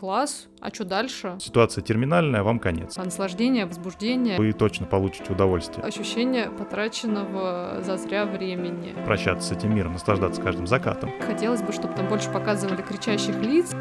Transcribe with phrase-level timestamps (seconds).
[0.00, 1.36] класс, а что дальше?
[1.38, 2.96] Ситуация терминальная, вам конец.
[2.96, 4.38] Наслаждение, возбуждение.
[4.38, 5.84] Вы точно получите удовольствие.
[5.84, 8.94] Ощущение потраченного зазря времени.
[9.04, 11.12] Прощаться с этим миром, наслаждаться каждым закатом.
[11.20, 13.74] Хотелось бы, чтобы там больше показывали кричащих лиц.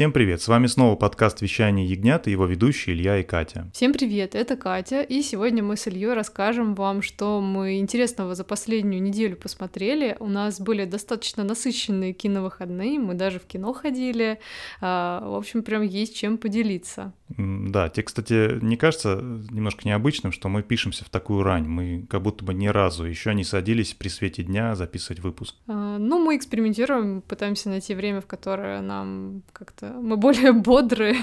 [0.00, 0.40] Всем привет!
[0.40, 3.70] С вами снова подкаст «Вещание ягнят» и его ведущие Илья и Катя.
[3.74, 8.44] Всем привет, это Катя, и сегодня мы с Ильей расскажем вам, что мы интересного за
[8.44, 10.16] последнюю неделю посмотрели.
[10.18, 14.40] У нас были достаточно насыщенные киновыходные, мы даже в кино ходили.
[14.80, 17.12] А, в общем, прям есть чем поделиться.
[17.36, 19.20] Да, тебе, кстати, не кажется
[19.50, 21.68] немножко необычным, что мы пишемся в такую рань?
[21.68, 25.54] Мы как будто бы ни разу еще не садились при свете дня записывать выпуск.
[25.68, 31.16] А, ну, мы экспериментируем, пытаемся найти время, в которое нам как-то мы более бодрые.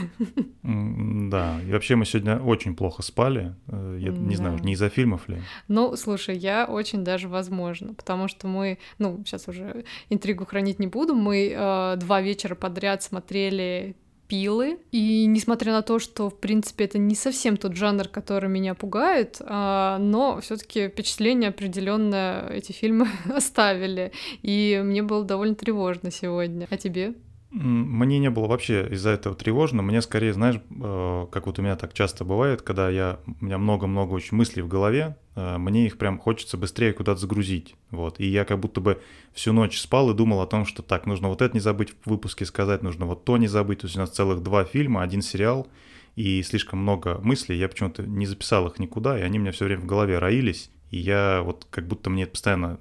[0.63, 3.55] Да, и вообще мы сегодня очень плохо спали.
[3.67, 5.41] Э, я не знаю, не из-за фильмов ли.
[5.67, 10.87] Ну, слушай, я очень даже возможно, потому что мы, ну, сейчас уже интригу хранить не
[10.87, 13.95] буду, мы э, два вечера подряд смотрели
[14.27, 14.79] пилы.
[14.91, 19.37] И несмотря на то, что, в принципе, это не совсем тот жанр, который меня пугает,
[19.41, 24.11] а, но все-таки впечатление определенное эти фильмы оставили.
[24.41, 26.67] И мне было довольно тревожно сегодня.
[26.70, 27.13] А тебе?
[27.60, 29.82] Мне не было вообще из-за этого тревожно.
[29.82, 33.58] Мне скорее, знаешь, э, как вот у меня так часто бывает, когда я, у меня
[33.58, 37.76] много-много очень мыслей в голове, э, мне их прям хочется быстрее куда-то загрузить.
[37.90, 38.20] Вот.
[38.20, 39.02] И я как будто бы
[39.34, 42.10] всю ночь спал и думал о том, что так, нужно вот это не забыть в
[42.12, 43.80] выпуске сказать, нужно вот то не забыть.
[43.80, 45.68] То есть у нас целых два фильма, один сериал,
[46.16, 47.58] и слишком много мыслей.
[47.58, 50.70] Я почему-то не записал их никуда, и они у меня все время в голове роились.
[50.90, 52.80] И я вот как будто мне это постоянно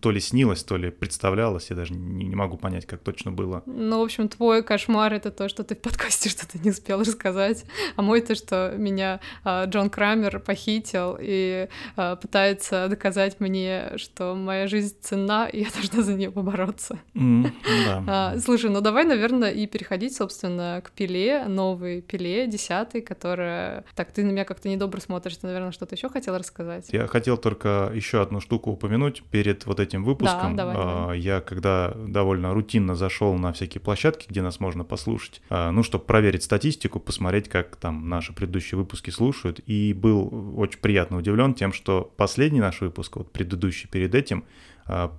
[0.00, 3.62] то ли снилось, то ли представлялось, я даже не, не могу понять, как точно было.
[3.66, 7.64] Ну, в общем, твой кошмар— это то, что ты в подкасте что-то не успел рассказать,
[7.96, 14.34] а мой— то, что меня а, Джон Крамер похитил и а, пытается доказать мне, что
[14.34, 17.00] моя жизнь ценна, и я должна за нее побороться.
[17.14, 17.52] Mm,
[17.86, 18.04] да.
[18.06, 23.84] а, слушай, ну давай, наверное, и переходить, собственно, к пиле, новой пиле, десятой, которая...
[23.96, 26.88] Так, ты на меня как-то недобро смотришь, ты, наверное, что-то еще хотел рассказать?
[26.92, 30.56] Я хотел только еще одну штуку упомянуть перед вот этим выпуском.
[30.56, 31.20] Да, давай, давай.
[31.20, 36.04] Я когда довольно рутинно зашел на всякие площадки, где нас можно послушать, а, ну, чтобы
[36.04, 41.72] проверить статистику, посмотреть, как там наши предыдущие выпуски слушают, и был очень приятно удивлен тем,
[41.72, 44.44] что последний наш выпуск, вот предыдущий перед этим,
[44.86, 45.12] а,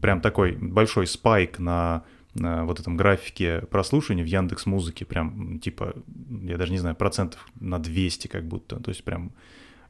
[0.00, 2.04] прям такой большой спайк на
[2.34, 5.94] на вот этом графике прослушивания в Яндекс Музыке прям типа
[6.42, 9.30] я даже не знаю процентов на 200 как будто то есть прям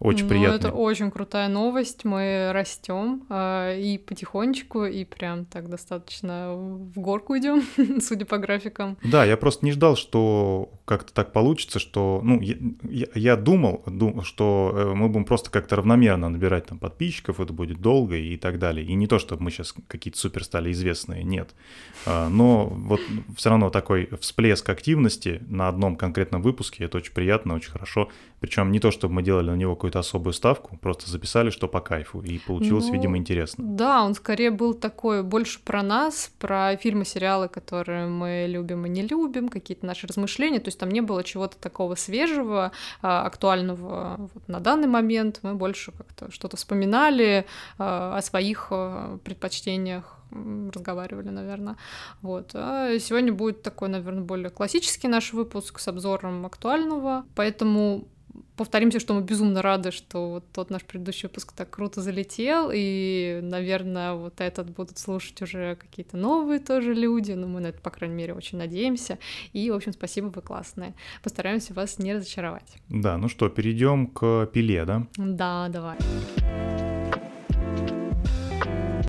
[0.05, 0.57] очень ну, приятно.
[0.57, 2.05] Это очень крутая новость.
[2.05, 7.63] Мы растем э, и потихонечку, и прям так достаточно в горку идем,
[8.01, 8.99] судя по графикам.
[9.03, 14.23] Да, я просто не ждал, что как-то так получится, что, ну, я, я думал, дум,
[14.25, 18.59] что э, мы будем просто как-то равномерно набирать там подписчиков, это будет долго и так
[18.59, 18.87] далее.
[18.87, 21.55] И не то, чтобы мы сейчас какие-то супер стали известные, нет.
[22.05, 23.01] А, но вот
[23.37, 28.11] все равно такой всплеск активности на одном конкретном выпуске, это очень приятно, очень хорошо.
[28.41, 31.81] Причем не то, чтобы мы делали на него какую-то особую ставку, просто записали, что по
[31.81, 33.65] кайфу, и получилось, ну, видимо, интересно.
[33.65, 38.89] Да, он скорее был такой больше про нас, про фильмы, сериалы, которые мы любим и
[38.89, 40.61] не любим, какие-то наши размышления.
[40.61, 42.73] То есть там не было чего-то такого свежего,
[43.03, 45.41] а, актуального вот на данный момент.
[45.43, 47.45] Мы больше как-то что-то вспоминали
[47.79, 50.21] а, о своих а, предпочтениях
[50.75, 51.77] разговаривали, наверное.
[52.21, 52.51] Вот.
[52.55, 57.25] А сегодня будет такой, наверное, более классический наш выпуск с обзором актуального.
[57.37, 58.09] Поэтому
[58.57, 63.41] повторимся, что мы безумно рады, что вот тот наш предыдущий выпуск так круто залетел, и,
[63.43, 67.91] наверное, вот этот будут слушать уже какие-то новые тоже люди, но мы на это, по
[67.91, 69.19] крайней мере, очень надеемся.
[69.53, 70.95] И, в общем, спасибо, вы классные.
[71.23, 72.77] Постараемся вас не разочаровать.
[72.89, 75.07] Да, ну что, перейдем к пиле, да?
[75.17, 75.99] Да, давай.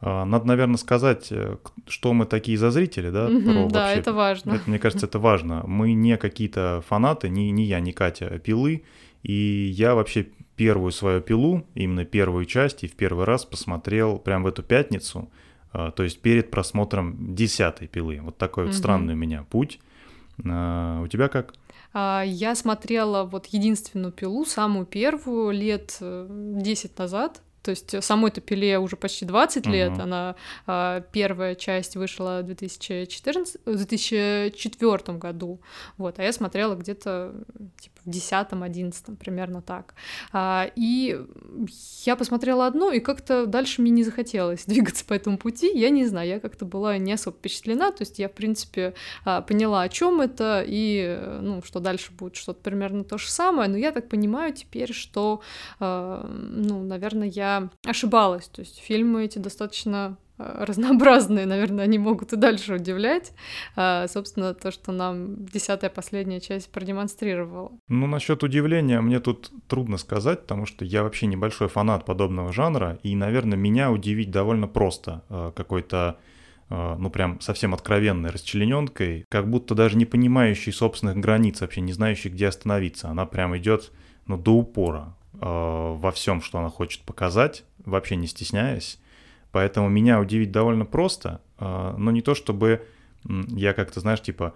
[0.08, 1.58] А, надо, наверное, сказать, э,
[1.88, 3.28] что мы такие за зрители, да?
[3.28, 4.00] Mm-hmm, да, вообще.
[4.00, 4.52] это важно.
[4.52, 5.64] Это, мне кажется, это важно.
[5.66, 8.84] Мы не какие-то фанаты, ни, ни я, ни Катя пилы.
[9.26, 14.46] И я вообще первую свою пилу, именно первую часть, и в первый раз посмотрел прямо
[14.46, 15.32] в эту пятницу,
[15.74, 18.20] а, то есть перед просмотром десятой пилы.
[18.22, 18.68] Вот такой mm-hmm.
[18.68, 19.80] вот странный у меня путь.
[20.48, 21.56] А, у тебя как?
[21.96, 27.42] Я смотрела вот единственную пилу, самую первую, лет 10 э, назад.
[27.64, 29.94] То есть самой этой пиле уже почти 20 лет.
[29.94, 30.02] Uh-huh.
[30.02, 30.36] Она
[30.68, 35.62] а, первая часть вышла в 2014, 2004 году.
[35.98, 37.34] Вот, а я смотрела где-то
[37.80, 39.96] типа в десятом, одиннадцатом, примерно так.
[40.32, 41.20] А, и
[42.04, 45.72] я посмотрела одно, и как-то дальше мне не захотелось двигаться по этому пути.
[45.74, 48.94] Я не знаю, я как-то была не особо впечатлена, то есть я, в принципе,
[49.24, 53.70] а, поняла, о чем это, и, ну, что дальше будет что-то примерно то же самое,
[53.70, 55.42] но я так понимаю теперь, что,
[55.80, 62.36] а, ну, наверное, я ошибалась, то есть фильмы эти достаточно разнообразные, наверное, они могут и
[62.36, 63.34] дальше удивлять.
[63.76, 67.72] А, собственно, то, что нам десятая последняя часть продемонстрировала.
[67.88, 73.00] Ну, насчет удивления мне тут трудно сказать, потому что я вообще небольшой фанат подобного жанра,
[73.04, 76.18] и, наверное, меня удивить довольно просто э, какой-то
[76.70, 81.94] э, ну, прям совсем откровенной расчлененкой, как будто даже не понимающей собственных границ, вообще не
[81.94, 83.08] знающей, где остановиться.
[83.08, 83.92] Она прям идет,
[84.28, 89.00] ну, до упора во всем, что она хочет показать, вообще не стесняясь.
[89.56, 92.86] Поэтому меня удивить довольно просто, а, но не то чтобы
[93.24, 94.54] я как-то, знаешь, типа,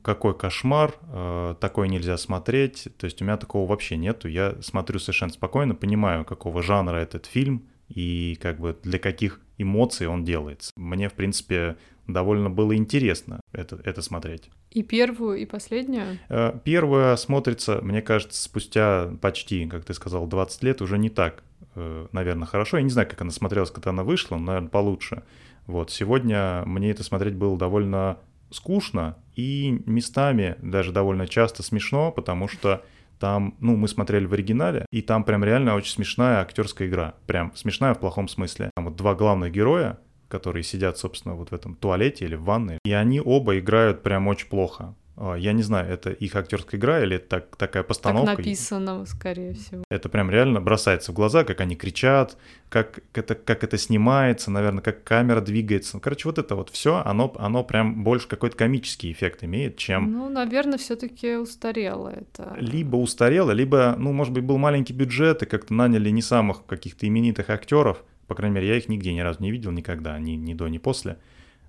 [0.00, 2.88] какой кошмар, а, такой нельзя смотреть.
[2.96, 4.26] То есть у меня такого вообще нету.
[4.26, 10.06] Я смотрю совершенно спокойно, понимаю, какого жанра этот фильм и как бы для каких эмоций
[10.06, 10.72] он делается.
[10.76, 14.48] Мне, в принципе, довольно было интересно это, это смотреть.
[14.70, 16.18] И первую, и последнюю?
[16.30, 21.42] А, первая смотрится, мне кажется, спустя почти, как ты сказал, 20 лет уже не так
[21.74, 22.78] наверное, хорошо.
[22.78, 25.22] Я не знаю, как она смотрелась, когда она вышла, но, наверное, получше.
[25.66, 28.18] Вот, сегодня мне это смотреть было довольно
[28.50, 32.82] скучно и местами даже довольно часто смешно, потому что
[33.18, 37.14] там, ну, мы смотрели в оригинале, и там прям реально очень смешная актерская игра.
[37.26, 38.70] Прям смешная в плохом смысле.
[38.76, 42.78] Там вот два главных героя, которые сидят, собственно, вот в этом туалете или в ванной,
[42.84, 44.94] и они оба играют прям очень плохо.
[45.20, 48.36] А, я не знаю, это их актерская игра или это так, такая постановка.
[48.36, 49.82] Так написано, скорее всего.
[49.90, 52.36] Это прям реально бросается в глаза, как они кричат,
[52.68, 55.96] как это, как это снимается, наверное, как камера двигается.
[55.96, 60.12] Ну, короче, вот это вот все, оно, оно прям больше какой-то комический эффект имеет, чем...
[60.12, 62.56] Ну, наверное, все таки устарело это.
[62.60, 67.08] Либо устарело, либо, ну, может быть, был маленький бюджет, и как-то наняли не самых каких-то
[67.08, 68.04] именитых актеров.
[68.28, 70.78] По крайней мере, я их нигде ни разу не видел никогда, ни, ни до, ни
[70.78, 71.18] после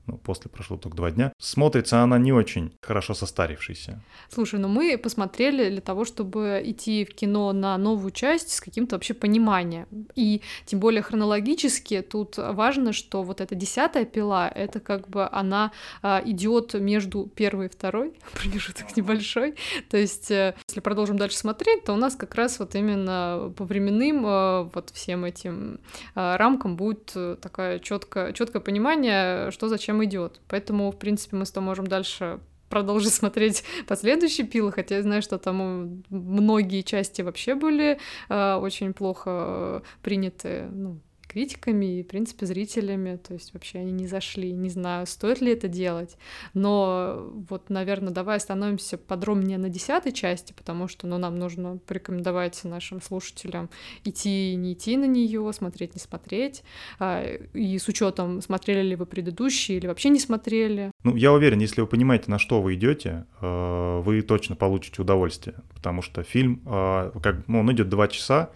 [0.08, 4.02] ну, после прошло только два дня, смотрится она не очень хорошо состарившейся.
[4.30, 8.96] Слушай, ну мы посмотрели для того, чтобы идти в кино на новую часть с каким-то
[8.96, 9.88] вообще пониманием.
[10.16, 15.72] И тем более хронологически тут важно, что вот эта десятая пила, это как бы она
[16.02, 19.56] а, идет между первой и второй, промежуток небольшой.
[19.90, 23.66] То есть, э, если продолжим дальше смотреть, то у нас как раз вот именно по
[23.66, 25.80] временным э, вот всем этим
[26.16, 30.42] э, рамкам будет такое четкое, четкое понимание, что зачем идет.
[30.48, 35.22] Поэтому, в принципе, мы с тобой можем дальше продолжить смотреть последующие пилы, хотя я знаю,
[35.22, 38.00] что там многие части вообще были
[38.30, 41.00] э, очень плохо э, приняты, ну,
[41.30, 45.54] критиками и, в принципе, зрителями, то есть вообще они не зашли, не знаю, стоит ли
[45.54, 46.18] это делать,
[46.54, 52.64] но вот, наверное, давай остановимся подробнее на десятой части, потому что, ну, нам нужно порекомендовать
[52.64, 53.70] нашим слушателям
[54.04, 56.64] идти, не идти на нее, смотреть, не смотреть,
[56.98, 57.24] а,
[57.54, 60.92] и с учетом, смотрели ли вы предыдущие или вообще не смотрели.
[61.04, 65.58] Ну, я уверен, если вы понимаете, на что вы идете, э, вы точно получите удовольствие,
[65.74, 68.50] потому что фильм, э, как, ну, он идет два часа,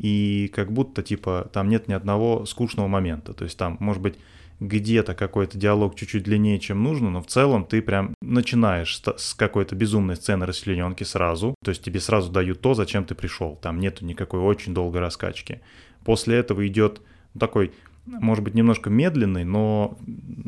[0.00, 3.34] и как будто, типа, там нет ни одного скучного момента.
[3.34, 4.16] То есть там, может быть,
[4.58, 9.74] где-то какой-то диалог чуть-чуть длиннее, чем нужно, но в целом ты прям начинаешь с какой-то
[9.74, 14.04] безумной сцены расчлененки сразу, то есть тебе сразу дают то, зачем ты пришел, там нету
[14.04, 15.60] никакой очень долгой раскачки.
[16.04, 17.00] После этого идет
[17.38, 17.72] такой
[18.18, 19.98] может быть, немножко медленный, но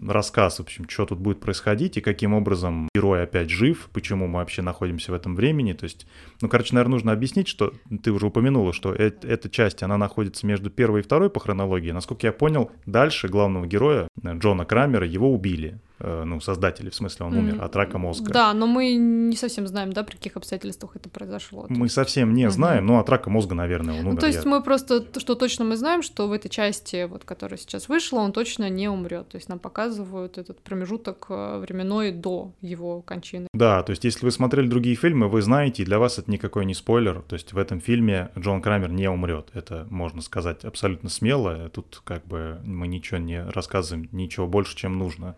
[0.07, 4.39] рассказ, в общем, что тут будет происходить и каким образом герой опять жив, почему мы
[4.39, 5.73] вообще находимся в этом времени.
[5.73, 6.07] То есть,
[6.41, 7.73] ну, короче, наверное, нужно объяснить, что
[8.03, 11.93] ты уже упомянула, что э эта часть, она находится между первой и второй по хронологии.
[11.93, 15.79] Насколько я понял, дальше главного героя, Джона Крамера, его убили.
[16.05, 18.33] Э, ну, создатели, в смысле, он умер от рака мозга.
[18.33, 21.67] Да, но мы не совсем знаем, да, при каких обстоятельствах это произошло.
[21.69, 24.15] Мы совсем не знаем, но от рака мозга, наверное, он умер.
[24.15, 27.57] Ну, то есть мы просто, что точно мы знаем, что в этой части, вот, которая
[27.57, 29.29] сейчас вышла, он точно не умрет.
[29.29, 33.47] То есть нам показывают этот промежуток э, временной до его кончины.
[33.55, 36.65] Да, то есть если вы смотрели другие фильмы, вы знаете, и для вас это никакой
[36.65, 37.23] не спойлер.
[37.23, 39.51] То есть в этом фильме Джон Крамер не умрет.
[39.53, 41.69] Это можно сказать абсолютно смело.
[41.69, 45.37] Тут как бы мы ничего не рассказываем, ничего больше, чем нужно.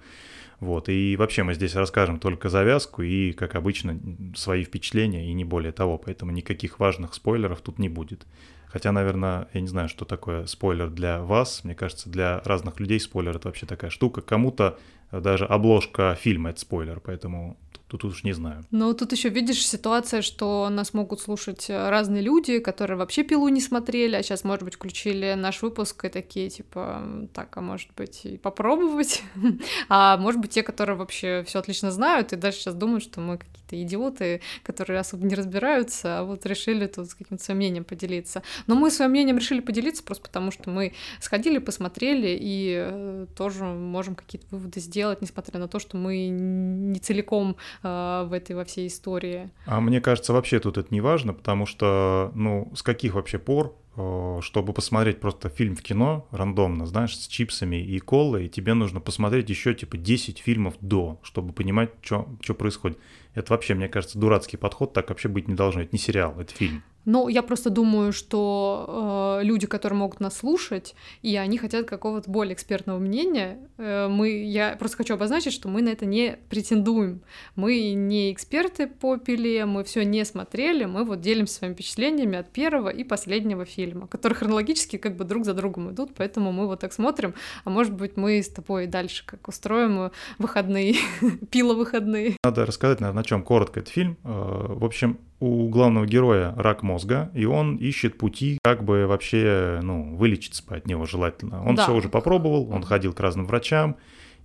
[0.61, 0.88] Вот.
[0.88, 3.99] И вообще мы здесь расскажем только завязку и, как обычно,
[4.37, 5.99] свои впечатления и не более того.
[5.99, 8.26] Поэтому никаких важных спойлеров тут не будет.
[8.66, 11.62] Хотя, наверное, я не знаю, что такое спойлер для вас.
[11.62, 14.20] Мне кажется, для разных людей спойлер— это вообще такая штука.
[14.20, 14.78] Кому-то
[15.12, 17.56] даже обложка фильма— это спойлер, поэтому
[17.98, 18.64] тут уж не знаю.
[18.70, 23.48] Но тут еще видишь ситуация, что нас могут слушать э, разные люди, которые вообще пилу
[23.48, 27.90] не смотрели, а сейчас, может быть, включили наш выпуск и такие, типа, так, а может
[27.96, 29.22] быть, и попробовать.
[29.88, 33.38] а может быть, те, которые вообще все отлично знают, и даже сейчас думают, что мы
[33.38, 38.42] какие-то идиоты, которые особо не разбираются, а вот решили тут с каким-то своим мнением поделиться.
[38.66, 43.64] Но мы своим мнением решили поделиться просто потому, что мы сходили, посмотрели и э, тоже
[43.64, 48.88] можем какие-то выводы сделать, несмотря на то, что мы не целиком в этой во всей
[48.88, 49.50] истории.
[49.66, 53.76] А мне кажется, вообще тут это не важно, потому что, ну, с каких вообще пор
[53.96, 59.00] э, чтобы посмотреть просто фильм в кино рандомно, знаешь, с чипсами и колой, тебе нужно
[59.00, 62.98] посмотреть еще типа 10 фильмов до, чтобы понимать, что происходит.
[63.34, 65.82] Это вообще, мне кажется, дурацкий подход, так вообще быть не должно.
[65.82, 66.82] Это не сериал, это фильм.
[67.04, 72.30] Ну, я просто думаю, что э, люди, которые могут нас слушать, и они хотят какого-то
[72.30, 77.23] более экспертного мнения, э, мы, я просто хочу обозначить, что мы на это не претендуем.
[77.56, 82.50] Мы не эксперты по пиле, мы все не смотрели, мы вот делимся своими впечатлениями от
[82.50, 86.80] первого и последнего фильма, которые хронологически как бы друг за другом идут, поэтому мы вот
[86.80, 87.34] так смотрим,
[87.64, 90.96] а может быть мы с тобой дальше как устроим выходные,
[91.50, 92.37] пила выходные.
[92.44, 94.16] Надо рассказать, наверное, о чем коротко этот фильм.
[94.25, 99.78] Э, в общем, у главного героя рак мозга, и он ищет пути, как бы вообще,
[99.82, 101.62] ну, вылечиться от него желательно.
[101.62, 101.82] Он да.
[101.82, 103.96] все уже попробовал, он ходил к разным врачам,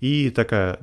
[0.02, 0.78] и такая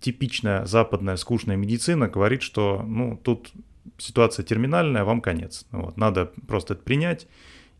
[0.00, 3.50] типичная западная скучная медицина говорит, что, ну, тут
[3.96, 5.64] ситуация терминальная, вам конец.
[5.70, 7.26] Вот, надо просто это принять,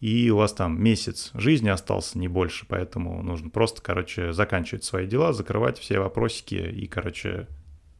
[0.00, 5.06] и у вас там месяц жизни остался, не больше, поэтому нужно просто, короче, заканчивать свои
[5.06, 7.48] дела, закрывать все вопросики и, короче,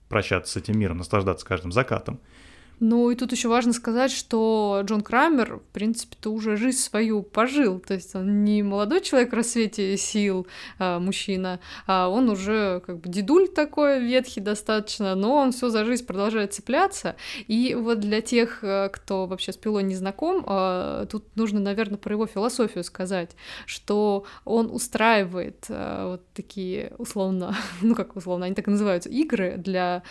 [0.09, 2.21] прощаться с этим миром, наслаждаться каждым закатом.
[2.79, 7.79] Ну и тут еще важно сказать, что Джон Крамер, в принципе-то уже жизнь свою пожил.
[7.79, 10.47] То есть он не молодой человек в рассвете сил,
[10.79, 15.87] а, мужчина, а он уже как бы дедуль такой, ветхий достаточно, но он все за
[15.87, 17.17] жизнь продолжает цепляться.
[17.47, 21.97] И вот для тех, э, кто вообще с Пилой не знаком, а, тут нужно, наверное,
[21.97, 23.31] про его философию сказать,
[23.65, 29.55] что он устраивает а, вот такие условно, ну как условно, они так и называются, игры
[29.57, 30.03] для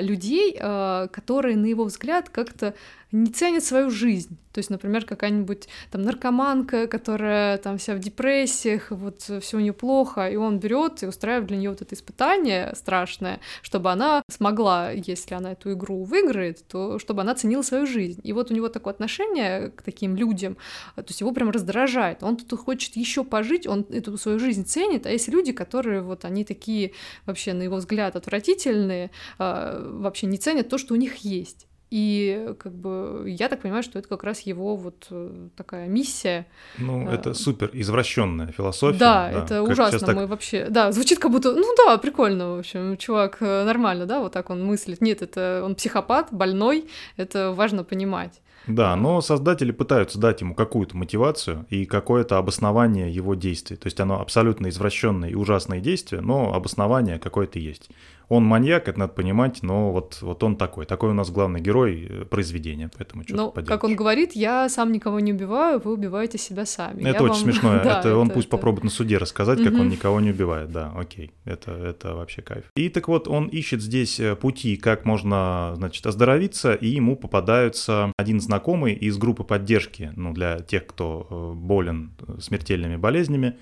[0.00, 2.74] людей, которые на его взгляд взгляд как-то
[3.12, 4.38] не ценит свою жизнь.
[4.52, 9.72] То есть, например, какая-нибудь там наркоманка, которая там вся в депрессиях, вот все у нее
[9.72, 14.90] плохо, и он берет и устраивает для нее вот это испытание страшное, чтобы она смогла,
[14.90, 18.20] если она эту игру выиграет, то чтобы она ценила свою жизнь.
[18.22, 20.56] И вот у него такое отношение к таким людям,
[20.96, 22.22] то есть его прям раздражает.
[22.22, 26.24] Он тут хочет еще пожить, он эту свою жизнь ценит, а есть люди, которые вот
[26.24, 26.92] они такие
[27.26, 31.66] вообще, на его взгляд, отвратительные, а, вообще не ценят то, что у них есть.
[31.90, 36.46] И как бы я так понимаю, что это как раз его вот э, такая миссия.
[36.78, 38.98] Ну, а, это супер извращенная философия.
[38.98, 39.98] Да, да это ужасно.
[39.98, 40.14] Так...
[40.14, 40.68] Мы вообще.
[40.70, 41.52] Да, звучит как будто.
[41.52, 42.96] Ну да, прикольно, в общем.
[42.96, 45.00] Чувак э, нормально, да, вот так он мыслит.
[45.00, 46.88] Нет, это он психопат, больной.
[47.16, 48.40] Это важно понимать.
[48.66, 53.76] Да, но создатели пытаются дать ему какую-то мотивацию и какое-то обоснование его действий.
[53.76, 57.90] То есть оно абсолютно извращенное и ужасное действие, но обоснование какое-то есть.
[58.30, 60.86] Он маньяк, это надо понимать, но вот, вот он такой.
[60.86, 64.92] Такой у нас главный герой э, произведения, поэтому что-то Ну, как он говорит, я сам
[64.92, 67.00] никого не убиваю, вы убиваете себя сами.
[67.00, 67.52] Это я очень вам...
[67.52, 67.80] смешно.
[67.84, 68.56] да, это он это, пусть это...
[68.56, 70.70] попробует на суде рассказать, как он никого не убивает.
[70.70, 72.66] Да, окей, это, это вообще кайф.
[72.76, 78.12] И так вот, он ищет здесь э, пути, как можно, значит, оздоровиться, и ему попадаются
[78.16, 83.58] один знакомый из группы поддержки, ну, для тех, кто э, болен смертельными болезнями,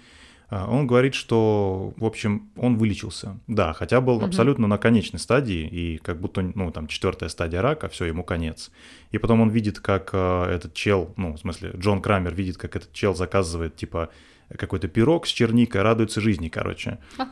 [0.51, 3.39] он говорит, что, в общем, он вылечился.
[3.47, 4.27] Да, хотя был угу.
[4.27, 8.71] абсолютно на конечной стадии, и как будто, ну, там, четвертая стадия рака, все, ему конец.
[9.11, 12.77] И потом он видит, как э, этот чел, ну, в смысле, Джон Крамер видит, как
[12.77, 14.09] этот чел заказывает, типа,
[14.57, 16.99] какой-то пирог с черникой, радуется жизни, короче.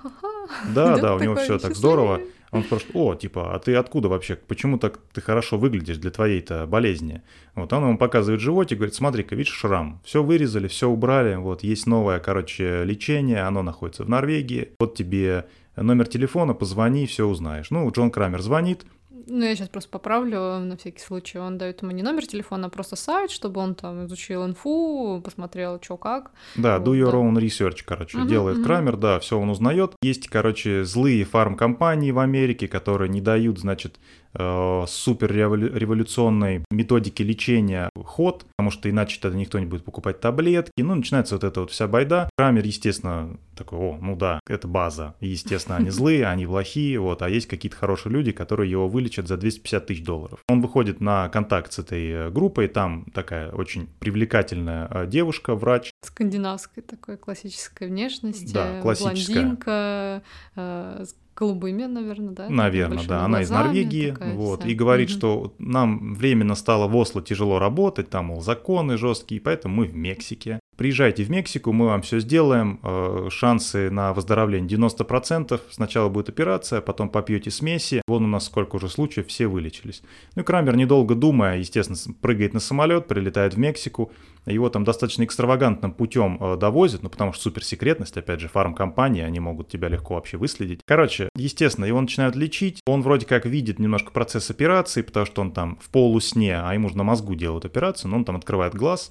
[0.73, 2.20] Да, да, у него все так здорово.
[2.52, 4.36] Он спрашивает, о, типа, а ты откуда вообще?
[4.36, 7.22] Почему так ты хорошо выглядишь для твоей-то болезни?
[7.54, 10.00] Вот он ему показывает животик, говорит, смотри-ка, видишь шрам?
[10.04, 14.70] Все вырезали, все убрали, вот есть новое, короче, лечение, оно находится в Норвегии.
[14.78, 17.70] Вот тебе номер телефона, позвони, все узнаешь.
[17.70, 18.86] Ну, Джон Крамер звонит,
[19.26, 21.38] ну, я сейчас просто поправлю на всякий случай.
[21.38, 25.80] Он дает ему не номер телефона, а просто сайт, чтобы он там изучил инфу, посмотрел,
[25.83, 26.30] что как.
[26.56, 27.18] Да, вот, do your да.
[27.18, 28.64] own research, короче, uh-huh, делает uh-huh.
[28.64, 29.95] Крамер, да, все он узнает.
[30.02, 33.99] Есть, короче, злые фармкомпании в Америке, которые не дают, значит,
[34.35, 40.83] супер революционной методики лечения ход, потому что иначе тогда никто не будет покупать таблетки.
[40.83, 42.30] Ну, начинается вот эта вот вся байда.
[42.37, 45.14] Крамер, естественно, такой, о, ну да, это база.
[45.21, 49.28] И, естественно, они злые, они плохие, вот, а есть какие-то хорошие люди, которые его вылечат
[49.28, 50.40] за 250 тысяч долларов.
[50.49, 55.90] Он выходит на контакт с этой э, группой, там такая очень привлекательная э, девушка, врач.
[56.02, 58.52] Скандинавской такой классической внешности.
[58.52, 59.35] Да, классическая.
[59.35, 60.23] Блондинка,
[60.54, 61.04] э,
[61.37, 62.49] голубыми, наверное, да?
[62.49, 63.25] Наверное, да.
[63.25, 64.69] Она из Норвегии, вот, вся.
[64.69, 65.16] и говорит, угу.
[65.16, 69.95] что нам временно стало в Осло тяжело работать, там, мол, законы жесткие, поэтому мы в
[69.95, 70.61] Мексике.
[70.76, 72.80] Приезжайте в Мексику, мы вам все сделаем.
[72.83, 75.59] Э, шансы на выздоровление 90%.
[75.71, 78.02] Сначала будет операция, потом попьете смеси.
[78.06, 80.02] Вон у нас сколько уже случаев, все вылечились.
[80.35, 84.12] Ну и Крамер, недолго думая, естественно, прыгает на самолет, прилетает в Мексику.
[84.45, 89.40] Его там достаточно экстравагантным путем э, довозят, ну потому что суперсекретность, опять же, фармкомпании, они
[89.40, 90.80] могут тебя легко вообще выследить.
[90.85, 92.83] Короче, естественно, его начинают лечить.
[92.87, 96.90] Он вроде как видит немножко процесс операции, потому что он там в полусне, а ему
[96.90, 99.11] же на мозгу делают операцию, но он там открывает глаз,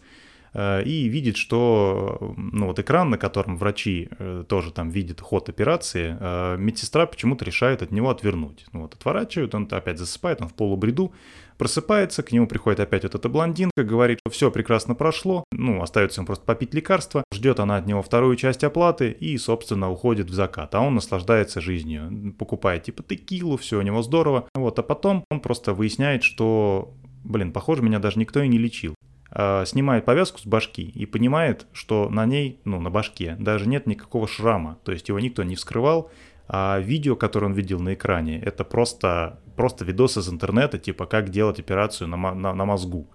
[0.85, 6.17] и видит, что ну, вот экран, на котором врачи э, тоже там видят ход операции,
[6.19, 8.65] э, медсестра почему-то решает от него отвернуть.
[8.71, 11.13] Ну, вот отворачивают, он опять засыпает, он в полубреду,
[11.57, 16.19] просыпается, к нему приходит опять вот эта блондинка, говорит, что все прекрасно прошло, ну, остается
[16.21, 20.33] ему просто попить лекарства, ждет она от него вторую часть оплаты и, собственно, уходит в
[20.33, 25.23] закат, а он наслаждается жизнью, покупает типа текилу, все у него здорово, вот, а потом
[25.29, 26.93] он просто выясняет, что,
[27.23, 28.94] блин, похоже, меня даже никто и не лечил.
[29.37, 33.85] Э, снимает повязку с башки и понимает, что на ней, ну, на башке, даже нет
[33.85, 36.09] никакого шрама, то есть его никто не вскрывал,
[36.47, 41.31] а видео, которое он видел на экране, это просто, просто видос из интернета, типа как
[41.31, 43.09] делать операцию на, на, на мозгу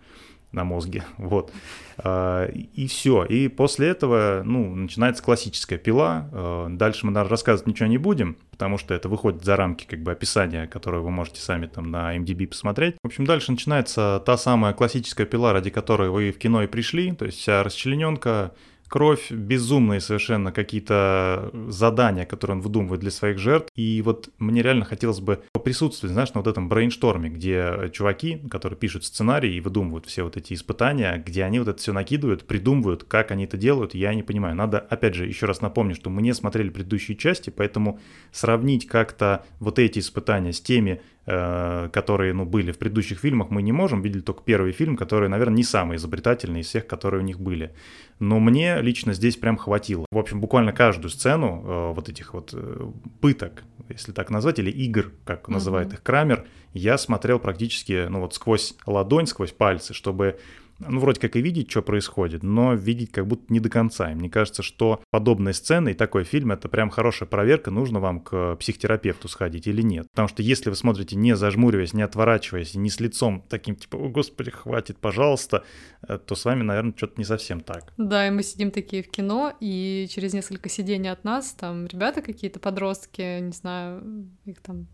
[0.52, 1.52] на мозге, вот.
[1.98, 3.24] А, и все.
[3.24, 6.28] И после этого, ну, начинается классическая пила.
[6.32, 10.02] А, дальше мы, наверное, рассказывать ничего не будем, потому что это выходит за рамки, как
[10.02, 12.96] бы, описания, которое вы можете сами там на MDB посмотреть.
[13.02, 17.12] В общем, дальше начинается та самая классическая пила, ради которой вы в кино и пришли,
[17.12, 18.52] то есть вся расчлененка,
[18.90, 23.68] кровь, безумные совершенно какие-то задания, которые он выдумывает для своих жертв.
[23.76, 28.76] И вот мне реально хотелось бы присутствовать, знаешь, на вот этом брейншторме, где чуваки, которые
[28.76, 33.04] пишут сценарий и выдумывают все вот эти испытания, где они вот это все накидывают, придумывают,
[33.04, 34.56] как они это делают, я не понимаю.
[34.56, 38.00] Надо, опять же, еще раз напомню, что мы не смотрели предыдущие части, поэтому
[38.32, 43.72] сравнить как-то вот эти испытания с теми которые ну, были в предыдущих фильмах, мы не
[43.72, 44.02] можем.
[44.02, 47.72] Видели только первый фильм, который, наверное, не самый изобретательный из всех, которые у них были.
[48.18, 50.06] Но мне лично здесь прям хватило.
[50.10, 54.70] В общем, буквально каждую сцену э, вот этих вот э, пыток, если так назвать, или
[54.70, 60.38] игр, как называет их Крамер, я смотрел практически ну, вот сквозь ладонь, сквозь пальцы, чтобы
[60.80, 64.10] ну, вроде как и видеть, что происходит, но видеть как будто не до конца.
[64.10, 68.20] И мне кажется, что подобные сцены и такой фильм— это прям хорошая проверка, нужно вам
[68.20, 70.06] к психотерапевту сходить или нет.
[70.10, 74.08] Потому что если вы смотрите не зажмуриваясь, не отворачиваясь, не с лицом таким, типа, о,
[74.08, 75.64] господи, хватит, пожалуйста,
[76.08, 77.92] э, то с вами, наверное, что-то не совсем так.
[77.98, 82.22] Да, и мы сидим такие в кино, и через несколько сидений от нас там ребята
[82.22, 84.86] какие-то, подростки, не знаю, их там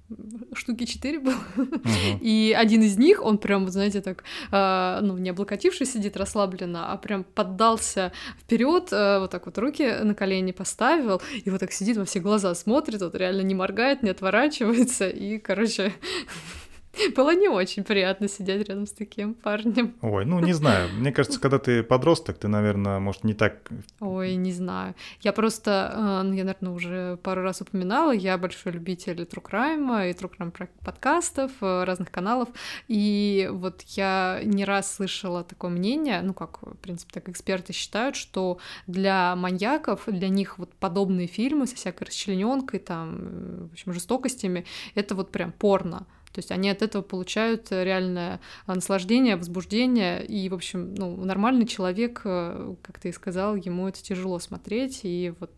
[0.54, 1.80] штуки четыре было, угу.
[2.20, 6.92] и один из них, он прям, знаете, так, э, ну, не облокотившись, застывший сидит расслабленно,
[6.92, 11.72] а прям поддался вперед, э, вот так вот руки на колени поставил, и вот так
[11.72, 15.92] сидит во все глаза смотрит, вот реально не моргает, не отворачивается, и, короче,
[17.16, 19.94] Было не очень приятно сидеть рядом с таким парнем.
[20.02, 20.88] Ой, ну не знаю.
[20.94, 23.70] Мне кажется, когда ты подросток, ты, наверное, может, не так...
[24.00, 24.94] Ой, не знаю.
[25.20, 30.11] Я просто, э, ну, я, наверное, уже пару раз упоминала, я большой любитель True Crime
[30.11, 32.48] и True Crime подкастов, э, разных каналов,
[32.88, 38.16] и вот я не раз слышала такое мнение, ну, как, в принципе, так эксперты считают,
[38.16, 43.92] что для маньяков, для них вот подобные фильмы со всякой расчлененкой, там, э, в общем,
[43.92, 46.06] жестокостями, это вот прям порно.
[46.32, 50.24] То есть они от этого получают реальное наслаждение, возбуждение.
[50.24, 55.00] И, в общем, ну, нормальный человек, э, как ты и сказал, ему это тяжело смотреть.
[55.02, 55.52] И вот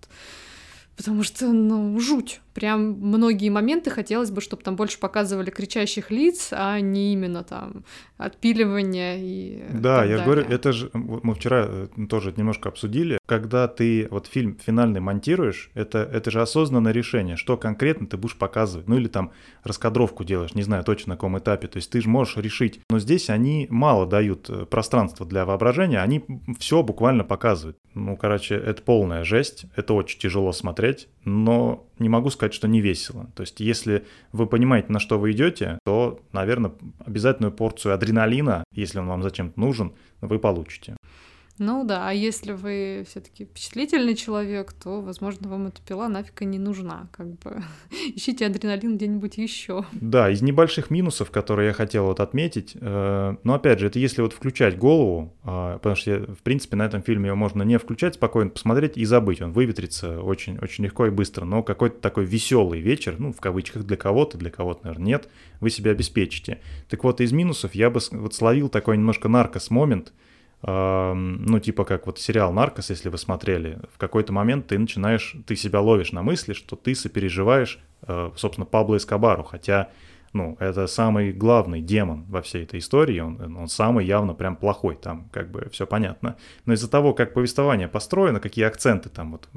[0.98, 2.40] потому что, ну, жуть.
[2.54, 7.84] Прям многие моменты хотелось бы, чтобы там больше показывали кричащих лиц, а не именно там
[8.16, 10.24] отпиливание и Да, я далее.
[10.24, 15.70] говорю, это же мы вчера э, тоже немножко обсудили, когда ты вот фильм финальный монтируешь,
[15.74, 19.30] это, это же осознанное решение, что конкретно ты будешь показывать, ну или там
[19.62, 22.98] раскадровку делаешь, не знаю точно на каком этапе, то есть ты же можешь решить, но
[22.98, 26.24] здесь они мало дают э, пространства для воображения, они
[26.58, 27.78] все буквально показывают.
[27.94, 30.87] Ну, короче, это полная жесть, это очень тяжело смотреть,
[31.24, 33.30] но не могу сказать, что не весело.
[33.34, 36.72] То есть, если вы понимаете, на что вы идете, то, наверное,
[37.04, 40.96] обязательную порцию адреналина, если он вам зачем-то нужен, вы получите.
[41.58, 46.44] Ну да, а если вы все-таки впечатлительный человек, то, возможно, вам эта пила нафиг и
[46.44, 47.08] не нужна.
[47.12, 47.62] Как бы
[48.14, 49.84] ищите адреналин где-нибудь еще.
[49.92, 54.22] Да, из небольших минусов, которые я хотел вот отметить, э, но опять же, это если
[54.22, 58.14] вот включать голову, э, потому что, в принципе, на этом фильме его можно не включать,
[58.14, 59.42] спокойно посмотреть и забыть.
[59.42, 61.44] Он выветрится очень, очень легко и быстро.
[61.44, 65.28] Но какой-то такой веселый вечер, ну, в кавычках, для кого-то, для кого-то, наверное, нет,
[65.60, 66.60] вы себя обеспечите.
[66.88, 70.12] Так вот, из минусов я бы вот словил такой немножко наркос-момент,
[70.62, 75.54] ну, типа как вот сериал «Наркос», если вы смотрели, в какой-то момент ты начинаешь, ты
[75.54, 79.90] себя ловишь на мысли, что ты сопереживаешь, э, собственно, Пабло Эскобару, хотя
[80.38, 84.94] ну, это самый главный демон во всей этой истории, он, он самый явно прям плохой,
[84.94, 86.36] там как бы все понятно.
[86.64, 89.48] Но из-за того, как повествование построено, какие акценты там вот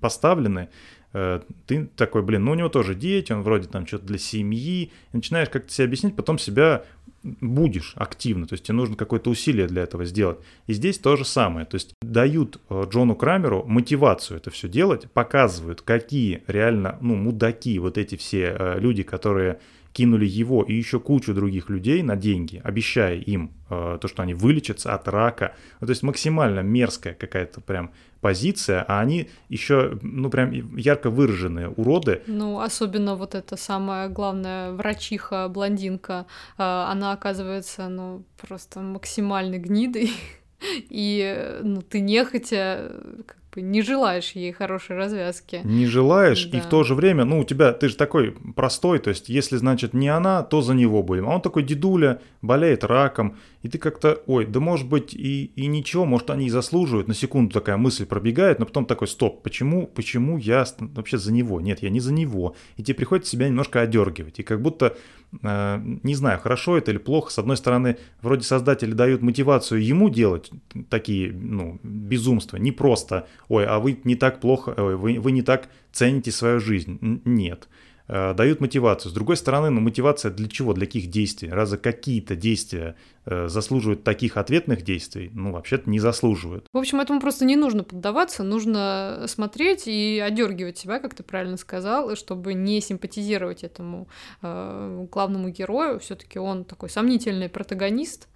[0.00, 0.68] поставлены,
[1.12, 4.84] э, ты такой, блин, ну у него тоже дети, он вроде там что-то для семьи,
[4.84, 6.84] и начинаешь как-то себе объяснить, потом себя
[7.22, 10.38] будешь активно, то есть тебе нужно какое-то усилие для этого сделать.
[10.68, 15.10] И здесь то же самое, то есть дают э, Джону Крамеру мотивацию это все делать,
[15.10, 19.58] показывают, какие реально, ну, мудаки вот эти все э, люди, которые
[19.98, 24.32] кинули его и еще кучу других людей на деньги, обещая им э, то, что они
[24.32, 25.56] вылечатся от рака.
[25.80, 31.68] Ну, то есть максимально мерзкая какая-то прям позиция, а они еще, ну, прям ярко выраженные
[31.70, 32.22] уроды.
[32.28, 36.26] Ну, особенно вот эта самая главная врачиха, блондинка,
[36.58, 40.12] э, она оказывается, ну, просто максимальной гнидой.
[40.90, 42.92] И ну, ты нехотя
[43.26, 45.60] бы не желаешь ей хорошей развязки.
[45.64, 46.58] Не желаешь, да.
[46.58, 49.56] и в то же время, ну, у тебя, ты же такой простой, то есть, если,
[49.56, 51.28] значит, не она, то за него будем.
[51.28, 55.66] А он такой дедуля, болеет раком, и ты как-то, ой, да может быть и, и
[55.66, 59.86] ничего, может они и заслуживают, на секунду такая мысль пробегает, но потом такой, стоп, почему,
[59.86, 61.60] почему я вообще за него?
[61.60, 62.54] Нет, я не за него.
[62.76, 64.96] И тебе приходится себя немножко одергивать, и как будто,
[65.42, 70.08] э, не знаю, хорошо это или плохо, с одной стороны, вроде создатели дают мотивацию ему
[70.08, 70.50] делать
[70.88, 75.42] такие, ну, безумства, не просто, ой, а вы не так плохо, ой, вы, вы не
[75.42, 76.98] так цените свою жизнь.
[77.24, 77.68] Нет.
[78.08, 79.10] Э, дают мотивацию.
[79.10, 81.50] С другой стороны, ну мотивация для чего, для каких действий?
[81.50, 85.30] Разве какие-то действия э, заслуживают таких ответных действий?
[85.34, 86.66] Ну, вообще-то не заслуживают.
[86.72, 91.58] В общем, этому просто не нужно поддаваться, нужно смотреть и одергивать себя, как ты правильно
[91.58, 94.08] сказал, чтобы не симпатизировать этому
[94.40, 96.00] э, главному герою.
[96.00, 98.28] Все-таки он такой сомнительный протагонист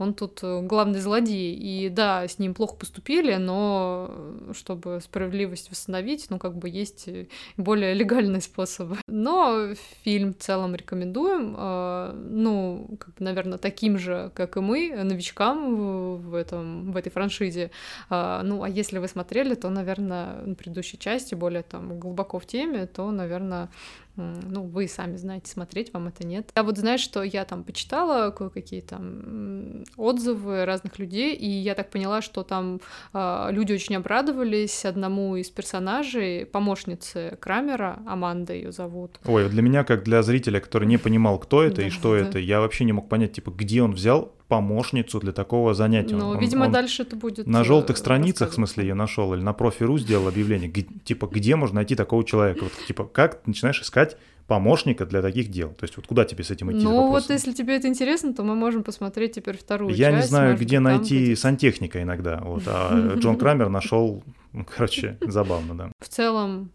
[0.00, 1.54] он тут э, главный злодей.
[1.54, 7.08] И да, с ним плохо поступили, но э, чтобы справедливость восстановить, ну, как бы есть
[7.56, 8.96] более легальные способы.
[9.06, 11.54] Но фильм в целом рекомендуем.
[11.56, 17.10] А, ну, как бы, наверное, таким же, как и мы, новичкам в, этом, в этой
[17.10, 17.70] франшизе.
[18.08, 22.46] А, ну, а если вы смотрели, то, наверное, на предыдущей части, более там глубоко в
[22.46, 23.68] теме, то, наверное,
[24.16, 26.50] ну, вы сами знаете, смотреть вам это нет.
[26.56, 31.90] Я вот знаешь, что я там почитала кое-какие там отзывы разных людей, и я так
[31.90, 32.80] поняла, что там
[33.12, 39.18] э, люди очень обрадовались одному из персонажей, помощницы Крамера, Аманда ее зовут.
[39.24, 42.60] Ой, для меня, как для зрителя, который не понимал, кто это и что это, я
[42.60, 46.16] вообще не мог понять, типа, где он взял помощницу для такого занятия.
[46.16, 47.46] Ну, он, видимо, он дальше это будет.
[47.46, 51.54] На желтых э, страницах, в смысле, я нашел, или на профи.ру сделал объявление, типа, где
[51.54, 52.64] можно найти такого человека?
[52.64, 54.16] Вот, типа, как ты начинаешь искать
[54.48, 55.68] помощника для таких дел.
[55.68, 56.82] То есть вот куда тебе с этим идти?
[56.82, 60.16] Ну вот если тебе это интересно, то мы можем посмотреть теперь вторую Я часть.
[60.16, 61.38] не знаю, где найти будет...
[61.38, 62.40] сантехника иногда.
[62.42, 64.24] Вот, а Джон Крамер нашел,
[64.76, 65.92] короче, забавно, да.
[66.00, 66.72] В целом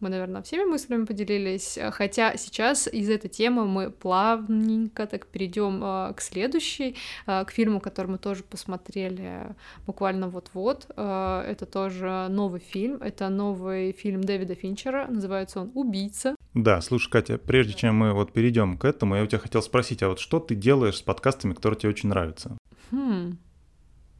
[0.00, 6.12] мы, наверное, всеми мыслями поделились, хотя сейчас из этой темы мы плавненько так перейдем э,
[6.14, 9.54] к следующей, э, к фильму, который мы тоже посмотрели
[9.86, 10.86] буквально вот-вот.
[10.96, 16.36] Э, это тоже новый фильм, это новый фильм Дэвида Финчера, называется он «Убийца».
[16.54, 20.02] Да, слушай, Катя, прежде чем мы вот перейдем к этому, я у тебя хотел спросить,
[20.02, 22.56] а вот что ты делаешь с подкастами, которые тебе очень нравятся?
[22.90, 23.38] Хм.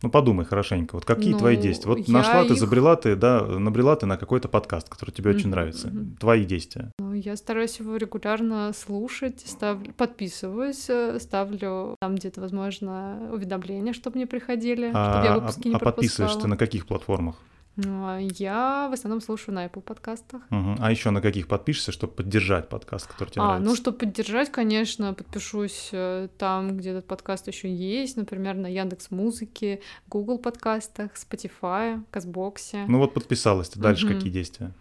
[0.03, 1.89] Ну подумай хорошенько, вот какие ну, твои действия?
[1.89, 2.49] Вот нашла их...
[2.49, 5.37] ты, забрела ты, да, набрела ты на какой-то подкаст, который тебе mm-hmm.
[5.37, 5.89] очень нравится.
[5.89, 6.19] Mm-hmm.
[6.19, 6.93] Твои действия.
[6.99, 14.17] Ну, я стараюсь его регулярно слушать, ставлю, подписываюсь, э, ставлю там где-то, возможно, уведомления, чтобы
[14.17, 17.37] мне приходили, а, чтобы я а, выпуски а, не а подписываешься ты на каких платформах?
[17.85, 20.43] А я в основном слушаю на Apple подкастах.
[20.51, 20.77] Угу.
[20.79, 23.69] А еще на каких подпишешься, чтобы поддержать подкаст, который тебе а, нравится?
[23.69, 29.11] Ну, чтобы поддержать, конечно, подпишусь э, там, где этот подкаст еще есть, например, на Яндекс
[29.11, 32.85] Музыке, Google подкастах, Spotify, Казбоксе.
[32.89, 34.15] Ну вот подписалась, ты дальше угу.
[34.15, 34.73] какие действия?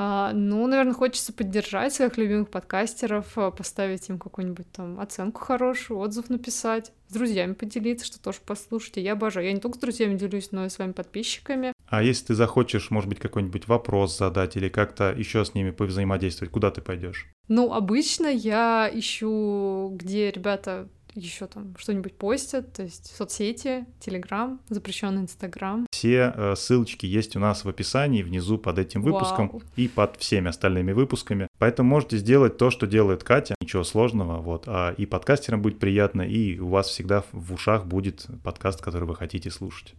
[0.00, 5.98] А, ну, наверное, хочется поддержать своих любимых подкастеров, а, поставить им какую-нибудь там оценку хорошую,
[5.98, 9.02] отзыв написать, с друзьями поделиться, что тоже послушайте.
[9.02, 9.46] Я обожаю.
[9.46, 11.72] Я не только с друзьями делюсь, но и с вами подписчиками.
[11.88, 16.52] А если ты захочешь, может быть, какой-нибудь вопрос задать или как-то еще с ними повзаимодействовать,
[16.52, 17.26] куда ты пойдешь?
[17.48, 20.88] Ну, обычно я ищу, где ребята
[21.24, 25.86] еще там что-нибудь постят, то есть соцсети, Телеграм, запрещенный Инстаграм.
[25.90, 29.62] Все э, ссылочки есть у нас в описании внизу под этим выпуском Вау.
[29.76, 31.48] и под всеми остальными выпусками.
[31.58, 34.64] Поэтому можете сделать то, что делает Катя, ничего сложного, вот.
[34.66, 39.16] А и подкастерам будет приятно, и у вас всегда в ушах будет подкаст, который вы
[39.16, 39.94] хотите слушать.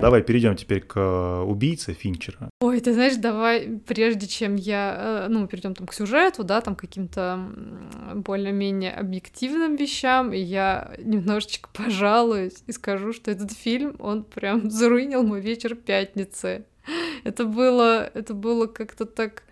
[0.00, 2.50] Давай перейдем теперь к э, убийце Финчера.
[2.74, 6.74] Ой, ты знаешь, давай, прежде чем я, э, ну, перейдем там к сюжету, да, там
[6.74, 7.38] каким-то
[8.16, 15.40] более-менее объективным вещам, я немножечко пожалуюсь и скажу, что этот фильм, он прям заруинил мой
[15.40, 16.64] вечер пятницы.
[17.22, 19.44] Это было, это было как-то так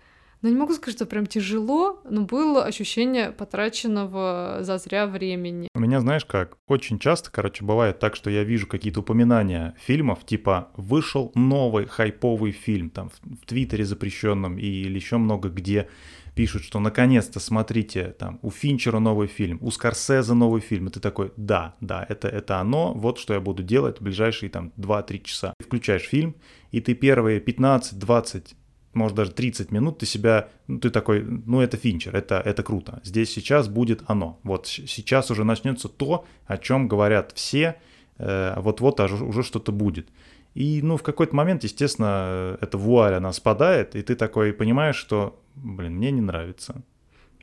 [0.43, 5.69] ну, не могу сказать, что прям тяжело, но было ощущение потраченного зазря времени.
[5.73, 10.25] У меня, знаешь как, очень часто, короче, бывает так, что я вижу какие-то упоминания фильмов,
[10.25, 15.87] типа «вышел новый хайповый фильм», там, в Твиттере запрещенном или еще много где
[16.35, 20.99] пишут, что наконец-то, смотрите, там, у Финчера новый фильм, у Скорсезе новый фильм, и ты
[20.99, 25.23] такой, да, да, это, это оно, вот что я буду делать в ближайшие там 2-3
[25.23, 25.53] часа.
[25.59, 26.35] Включаешь фильм,
[26.71, 28.55] и ты первые 15-20
[28.93, 33.01] может даже 30 минут ты себя, ну, ты такой, ну это Финчер, это, это круто.
[33.03, 34.39] Здесь сейчас будет оно.
[34.43, 37.75] Вот сейчас уже начнется то, о чем говорят все,
[38.17, 40.09] э, вот-вот уже что-то будет.
[40.53, 45.41] И, ну, в какой-то момент, естественно, эта вуаль, она спадает, и ты такой понимаешь, что,
[45.55, 46.83] блин, мне не нравится.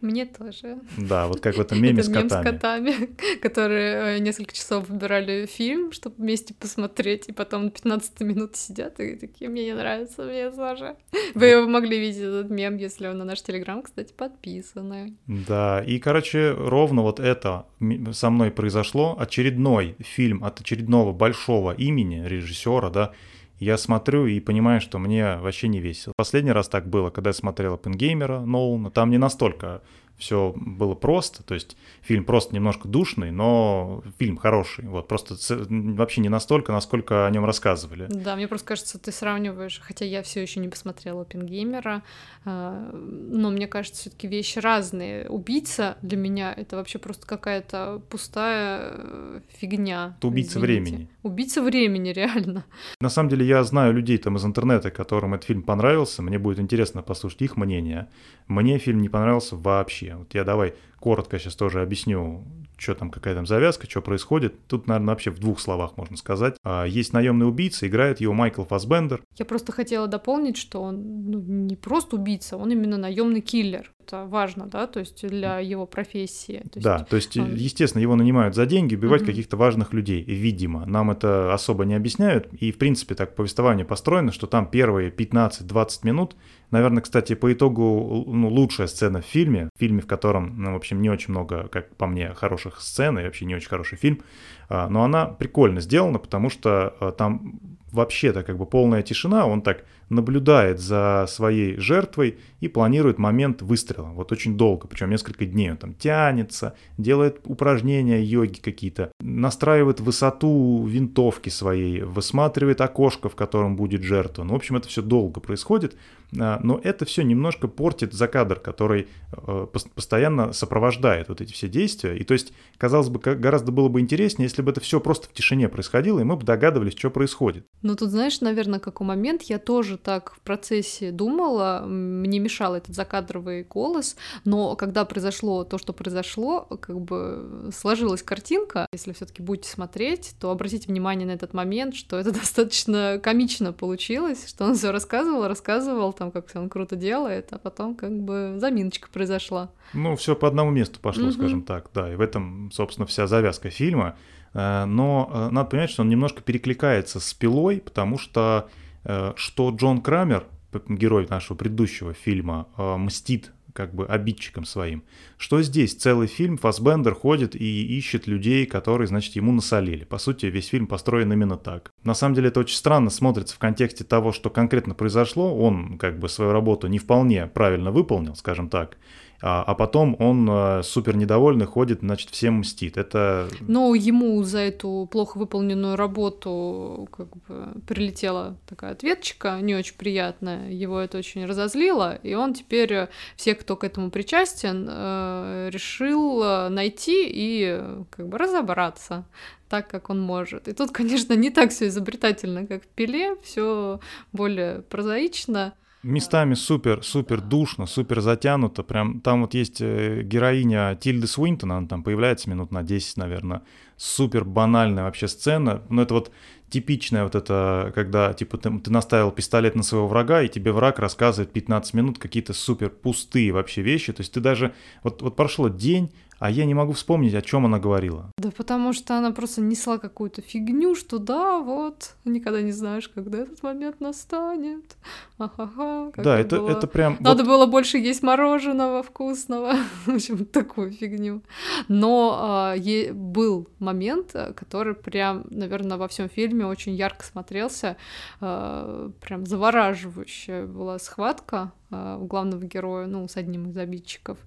[0.00, 0.78] Мне тоже.
[0.96, 2.28] Да, вот как в этом меме с котами.
[2.28, 2.94] с котами,
[3.42, 8.98] которые э, несколько часов выбирали фильм, чтобы вместе посмотреть, и потом на 15 минут сидят
[9.00, 10.96] и такие, мне не нравится, мне тоже.
[11.34, 15.14] Вы могли видеть этот мем, если вы на наш телеграм, кстати, подписаны.
[15.26, 17.66] Да, и, короче, ровно вот это
[18.12, 19.16] со мной произошло.
[19.18, 23.12] Очередной фильм от очередного большого имени режиссера, да,
[23.60, 26.14] я смотрю и понимаю, что мне вообще не весело.
[26.16, 28.90] Последний раз так было, когда я смотрел Оппенгеймера Нолана.
[28.90, 29.82] Там не настолько
[30.20, 35.36] все было просто, то есть фильм просто немножко душный, но фильм хороший, вот, просто
[35.68, 38.06] вообще не настолько, насколько о нем рассказывали.
[38.08, 42.02] Да, мне просто кажется, ты сравниваешь, хотя я все еще не посмотрела Оппенгеймера,
[42.44, 45.28] а, но мне кажется, все таки вещи разные.
[45.28, 50.14] Убийца для меня это вообще просто какая-то пустая э, фигня.
[50.18, 50.82] Это убийца извините.
[50.90, 51.08] времени.
[51.22, 52.64] Убийца времени, реально.
[53.00, 56.58] На самом деле я знаю людей там из интернета, которым этот фильм понравился, мне будет
[56.58, 58.08] интересно послушать их мнение.
[58.46, 60.09] Мне фильм не понравился вообще.
[60.18, 62.44] Вот я давай коротко сейчас тоже объясню,
[62.80, 64.54] что там, какая там завязка, что происходит.
[64.66, 66.56] Тут, наверное, вообще в двух словах можно сказать.
[66.64, 69.22] А, есть наемный убийца, играет его Майкл Фасбендер.
[69.36, 73.92] Я просто хотела дополнить, что он ну, не просто убийца, он именно наемный киллер.
[74.06, 76.62] Это важно, да, то есть для его профессии.
[76.72, 77.54] То есть да, то есть, он...
[77.54, 79.26] естественно, его нанимают за деньги убивать mm-hmm.
[79.26, 80.84] каких-то важных людей, видимо.
[80.86, 85.88] Нам это особо не объясняют, и, в принципе, так повествование построено, что там первые 15-20
[86.02, 86.34] минут
[86.70, 90.76] Наверное, кстати, по итогу ну, лучшая сцена в фильме, в фильме, в котором, ну, в
[90.76, 94.20] общем, не очень много, как по мне, хороших сцен, и вообще не очень хороший фильм,
[94.68, 99.62] а, но она прикольно сделана, потому что а, там вообще-то как бы полная тишина, он
[99.62, 104.08] так наблюдает за своей жертвой и планирует момент выстрела.
[104.08, 110.84] Вот очень долго, причем несколько дней он там тянется, делает упражнения йоги какие-то, настраивает высоту
[110.86, 114.42] винтовки своей, высматривает окошко, в котором будет жертва.
[114.42, 115.96] Ну, в общем, это все долго происходит,
[116.38, 122.16] а, но это все немножко портит закадр, который э, постоянно сопровождает вот эти все действия.
[122.16, 125.32] И то есть, казалось бы, гораздо было бы интереснее, если бы это все просто в
[125.32, 127.66] тишине происходило, и мы бы догадывались, что происходит.
[127.82, 132.94] Ну, тут, знаешь, наверное, какой момент я тоже так в процессе думала, мне мешал этот
[132.94, 138.86] закадровый голос, но когда произошло то, что произошло, как бы сложилась картинка.
[138.92, 143.72] Если все таки будете смотреть, то обратите внимание на этот момент, что это достаточно комично
[143.72, 148.54] получилось, что он все рассказывал, рассказывал, там, как он круто делает, а потом как бы
[148.58, 149.70] заминочка произошла.
[149.92, 151.32] Ну, все по одному месту пошло, угу.
[151.32, 154.16] скажем так, да, и в этом, собственно, вся завязка фильма.
[154.54, 158.70] Э, но э, надо понять, что он немножко перекликается с пилой, потому что Э,
[159.04, 160.46] что Джон Крамер,
[160.88, 165.04] герой нашего предыдущего фильма, э, мстит как бы обидчиком своим.
[165.36, 165.94] Что здесь?
[165.94, 170.04] Целый фильм Фасбендер ходит и ищет людей, которые, значит, ему насолили.
[170.04, 171.90] По сути, весь фильм построен именно так.
[172.02, 175.56] На самом деле это очень странно смотрится в контексте того, что конкретно произошло.
[175.56, 178.96] Он как бы свою работу не вполне правильно выполнил, скажем так
[179.42, 182.98] а, а потом он э, супер недовольный ходит, значит, всем мстит.
[182.98, 183.48] Это...
[183.60, 190.70] Но ему за эту плохо выполненную работу как бы прилетела такая ответчика, не очень приятная,
[190.70, 196.68] его это очень разозлило, и он теперь э, всех, кто к этому причастен, э, решил
[196.68, 199.24] найти и как бы разобраться
[199.70, 200.68] так, как он может.
[200.68, 204.00] И тут, конечно, не так все изобретательно, как в пиле, все
[204.32, 205.72] более прозаично.
[206.02, 208.82] Местами супер, супер душно, супер затянуто.
[208.82, 213.62] Прям там вот есть э, героиня Тильды Свинтон, она там появляется минут на 10, наверное.
[213.98, 215.82] Супер банальная вообще сцена.
[215.90, 216.30] Но это вот
[216.70, 220.98] типичная вот это, когда типа ты, ты наставил пистолет на своего врага, и тебе враг
[220.98, 224.14] рассказывает 15 минут какие-то супер пустые вообще вещи.
[224.14, 224.72] То есть ты даже...
[225.02, 228.32] Вот, вот прошло день, а я не могу вспомнить, о чем она говорила.
[228.38, 233.38] Да потому что она просто несла какую-то фигню, что да, вот, никогда не знаешь, когда
[233.38, 234.96] этот момент настанет.
[235.36, 236.70] Ага, да, это, было...
[236.70, 237.18] это прям...
[237.20, 237.50] Надо вот...
[237.50, 239.74] было больше есть мороженого вкусного.
[240.06, 241.42] В общем, такую фигню.
[241.88, 243.12] Но е...
[243.12, 247.98] был момент, который прям, наверное, во всем фильме очень ярко смотрелся.
[248.40, 254.38] А, прям завораживающая была схватка Э, у главного героя, ну, с одним из обидчиков.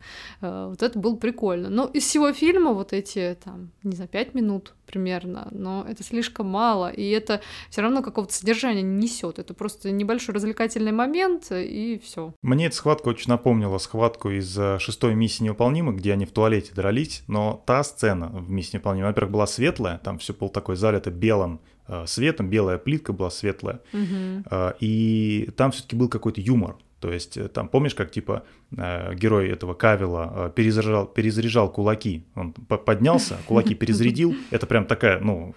[0.42, 1.70] Э, вот это было прикольно.
[1.70, 6.48] Но из всего фильма вот эти, там, не знаю, пять минут примерно, но это слишком
[6.48, 9.40] мало, и это все равно какого-то содержания не несет.
[9.40, 12.34] Это просто небольшой развлекательный момент, и все.
[12.42, 16.74] Мне эта схватка очень напомнила схватку из э, шестой миссии неуполнимой, где они в туалете
[16.74, 21.12] дрались, но та сцена в миссии неуполнимой, во-первых, была светлая, там все было такое залито
[21.12, 21.60] белым
[22.06, 24.74] светом, белая плитка была светлая, угу.
[24.80, 26.78] и там все-таки был какой-то юмор.
[27.04, 28.44] То есть э, там, помнишь, как типа
[28.78, 35.20] э, герой этого Кавила э, перезаряжал, перезаряжал кулаки, он поднялся, кулаки перезарядил, это прям такая,
[35.20, 35.54] ну,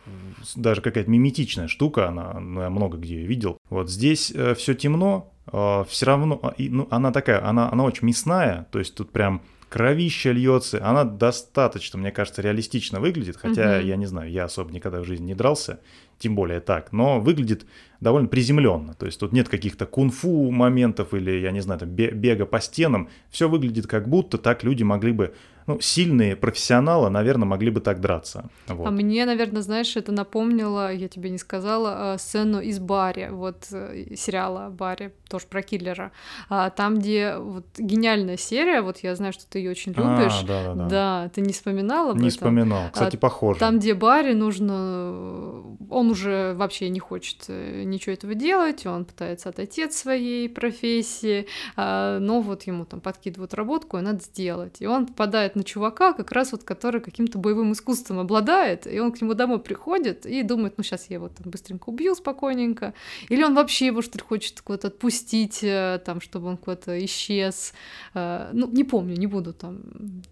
[0.56, 3.58] даже какая-то миметичная штука, она, ну, я много где видел.
[3.70, 8.96] Вот здесь все темно, все равно, ну, она такая, она, она очень мясная, то есть
[8.96, 13.86] тут прям кровища льется, она достаточно, мне кажется, реалистично выглядит, хотя угу.
[13.86, 15.78] я не знаю, я особо никогда в жизни не дрался,
[16.18, 17.66] тем более так, но выглядит
[18.00, 18.94] довольно приземленно.
[18.94, 23.08] То есть тут нет каких-то кунг-фу моментов или, я не знаю, там, бега по стенам.
[23.30, 25.34] Все выглядит как будто так люди могли бы
[25.66, 28.48] ну, сильные профессионалы, наверное, могли бы так драться.
[28.68, 28.86] Вот.
[28.86, 33.66] А мне, наверное, знаешь, это напомнило, я тебе не сказала, а, сцену из Барри, вот
[33.72, 36.12] э, сериала Барри, тоже про киллера.
[36.48, 40.40] А, там, где вот гениальная серия, вот я знаю, что ты ее очень а, любишь.
[40.42, 40.88] А, да, да, да.
[40.88, 42.30] да, ты не вспоминала об не этом?
[42.30, 43.58] Вспоминал, кстати, похоже.
[43.58, 45.64] Там, где Барри нужно...
[45.90, 51.46] Он уже вообще не хочет э, ничего этого делать, он пытается отойти от своей профессии,
[51.76, 54.76] но вот ему там подкидывают работку, и надо сделать.
[54.80, 59.10] И он попадает на чувака, как раз вот который каким-то боевым искусством обладает, и он
[59.10, 62.94] к нему домой приходит и думает, ну сейчас я его там быстренько убью спокойненько,
[63.28, 67.72] или он вообще его что ли хочет куда-то отпустить, э, там, чтобы он куда-то исчез,
[68.14, 69.80] э, ну не помню, не буду там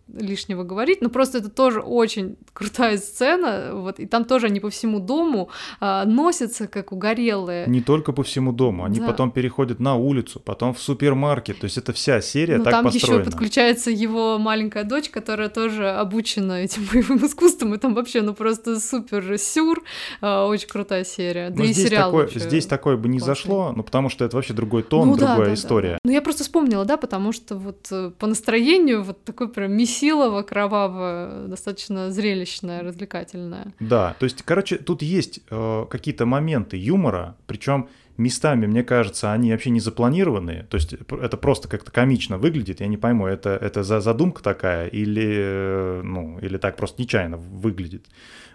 [0.09, 4.71] лишнего говорить, но просто это тоже очень крутая сцена, вот, и там тоже они по
[4.71, 5.49] всему дому
[5.81, 7.67] а, носятся как угорелые.
[7.67, 9.07] Не только по всему дому, они да.
[9.07, 12.85] потом переходят на улицу, потом в супермаркет, то есть это вся серия ну, так там
[12.85, 13.21] построена.
[13.21, 18.35] еще подключается его маленькая дочь, которая тоже обучена этим боевым искусством, и там вообще, ну,
[18.35, 19.83] просто супер сюр,
[20.21, 21.51] а, очень крутая серия.
[21.51, 23.35] Да но и здесь сериал такое, Здесь такое бы не классный.
[23.35, 25.89] зашло, ну, потому что это вообще другой тон, ну, другая да, да, история.
[25.89, 25.99] Да, да.
[26.05, 30.43] Ну, я просто вспомнила, да, потому что вот э, по настроению вот такой прям месилово,
[30.43, 33.73] кроваво, достаточно зрелищное, развлекательное.
[33.79, 39.51] Да, то есть, короче, тут есть э, какие-то моменты юмора, причем местами, мне кажется, они
[39.53, 40.65] вообще не запланированные.
[40.65, 42.81] То есть это просто как-то комично выглядит.
[42.81, 47.37] Я не пойму, это, это за задумка такая или, э, ну, или так просто нечаянно
[47.37, 48.07] выглядит.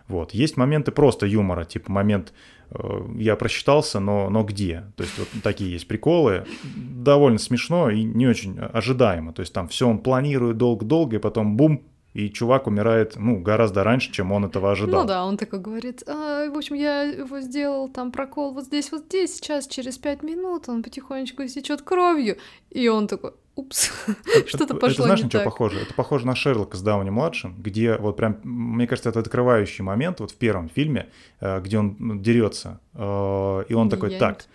[0.07, 0.33] Вот.
[0.33, 2.33] Есть моменты просто юмора, типа момент
[2.71, 2.77] э,
[3.17, 4.85] я просчитался, но, но где?
[4.95, 6.45] То есть вот такие есть приколы.
[6.75, 9.33] Довольно смешно и не очень ожидаемо.
[9.33, 13.83] То есть там все он планирует долго-долго, и потом бум, и чувак умирает, ну, гораздо
[13.83, 15.01] раньше, чем он этого ожидал.
[15.01, 18.91] Ну да, он такой говорит, а, в общем, я его сделал там прокол вот здесь,
[18.91, 22.37] вот здесь, сейчас через пять минут он потихонечку истечет кровью,
[22.71, 23.91] и он такой, упс,
[24.47, 25.81] что-то пошло Это знаешь, что похоже?
[25.81, 30.31] Это похоже на Шерлока с Дауни-младшим, где вот прям, мне кажется, это открывающий момент вот
[30.31, 31.09] в первом фильме,
[31.41, 34.45] э, где он дерется, э, и он такой, так,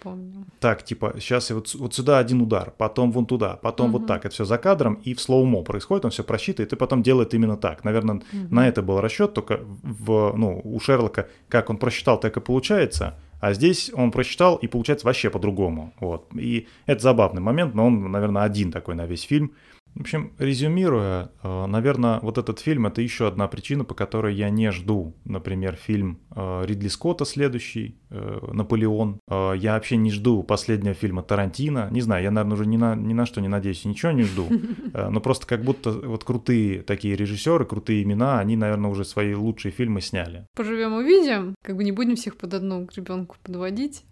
[0.60, 4.34] так, типа, сейчас вот, вот сюда один удар, потом вон туда, потом вот так, это
[4.34, 7.84] все за кадром, и в слоумо происходит, он все просчитывает, и потом делает именно так.
[7.84, 12.40] Наверное, на это был расчет, только в, ну, у Шерлока, как он просчитал, так и
[12.40, 15.92] получается, а здесь он прочитал, и получается вообще по-другому.
[16.00, 16.28] Вот.
[16.34, 19.52] И это забавный момент, но он, наверное, один такой на весь фильм.
[19.94, 24.50] В общем, резюмируя, э, наверное, вот этот фильм— это еще одна причина, по которой я
[24.50, 29.20] не жду, например, фильм э, Ридли Скотта следующий, э, «Наполеон».
[29.28, 31.88] Я вообще не жду последнего фильма Тарантино.
[31.90, 34.48] Не знаю, я, наверное, уже ни на, ни на что не надеюсь, ничего не жду.
[34.92, 39.72] Но просто как будто вот крутые такие режиссеры, крутые имена, они, наверное, уже свои лучшие
[39.72, 40.46] фильмы сняли.
[40.54, 41.54] Поживем увидим.
[41.62, 44.04] Как бы не будем всех под одну гребенку подводить.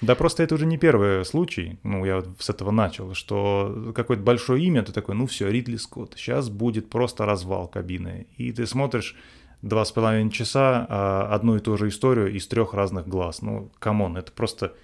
[0.00, 4.64] Да просто это уже не первый случай, ну, я с этого начал, что какое-то большое
[4.64, 8.26] имя, ты такой, ну все, Ридли Скотт, сейчас будет просто развал кабины.
[8.36, 9.16] И ты смотришь
[9.62, 13.42] два с половиной часа а, одну и ту же историю из трех разных глаз.
[13.42, 14.74] Ну, come on, это просто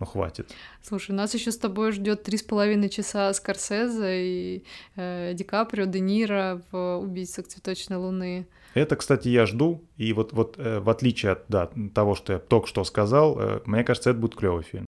[0.00, 0.52] ну хватит.
[0.82, 4.64] Слушай, нас еще с тобой ждет три с половиной часа Скорсезе и
[4.96, 8.46] э, Ди Каприо, Де Ниро в «Убийцах цветочной луны».
[8.74, 12.38] Это, кстати, я жду, и вот, вот э, в отличие от да, того, что я
[12.40, 14.86] только что сказал, э, мне кажется, это будет клевый фильм.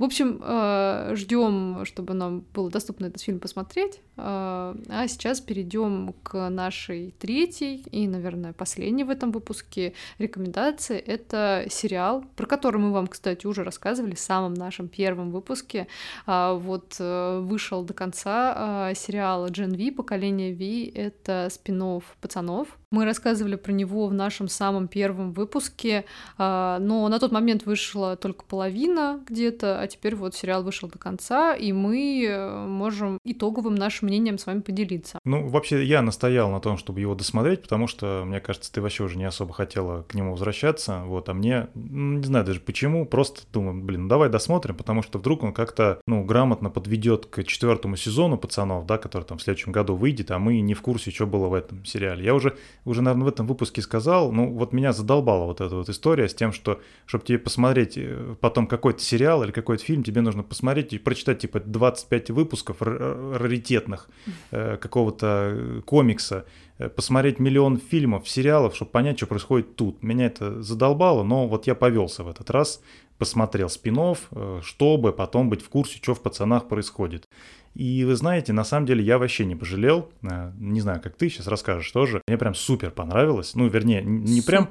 [0.00, 4.00] В общем, э, ждем, чтобы нам было доступно этот фильм посмотреть.
[4.16, 10.96] Э, а сейчас перейдем к нашей третьей и, наверное, последней в этом выпуске рекомендации.
[10.96, 15.86] Это сериал, про который мы вам, кстати, уже рассказывали в самом нашем первом выпуске.
[16.24, 20.98] А, вот э, вышел до конца сериал Gen V, поколение V.
[20.98, 22.78] Это спин пацанов.
[22.90, 26.04] Мы рассказывали про него в нашем самом первом выпуске,
[26.36, 26.78] но
[27.08, 32.24] на тот момент вышла только половина где-то, теперь вот сериал вышел до конца, и мы
[32.26, 35.18] э, можем итоговым нашим мнением с вами поделиться.
[35.24, 39.04] Ну, вообще, я настоял на том, чтобы его досмотреть, потому что, мне кажется, ты вообще
[39.04, 43.04] уже не особо хотела к нему возвращаться, вот, а мне, ну, не знаю даже почему,
[43.04, 47.44] просто думаю, блин, ну давай досмотрим, потому что вдруг он как-то, ну, грамотно подведет к
[47.44, 51.10] четвертому сезону пацанов, да, который там в следующем году выйдет, а мы не в курсе,
[51.10, 52.24] что было в этом сериале.
[52.24, 55.88] Я уже, уже, наверное, в этом выпуске сказал, ну, вот меня задолбала вот эта вот
[55.88, 60.20] история с тем, что, чтобы тебе посмотреть э, потом какой-то сериал или какой-то фильм, тебе
[60.20, 64.08] нужно посмотреть и прочитать типа 25 выпусков раритетных
[64.50, 66.44] э, какого-то э, комикса,
[66.78, 70.02] э, посмотреть миллион фильмов, сериалов, чтобы понять, что происходит тут.
[70.02, 72.82] Меня это задолбало, но вот я повелся в этот раз,
[73.18, 77.26] посмотрел спин э, чтобы потом быть в курсе, что в пацанах происходит.
[77.74, 80.10] И вы знаете, на самом деле я вообще не пожалел.
[80.58, 82.20] Не знаю, как ты сейчас расскажешь тоже.
[82.26, 83.54] Мне прям супер понравилось.
[83.54, 84.46] Ну, вернее, не супер.
[84.46, 84.68] прям...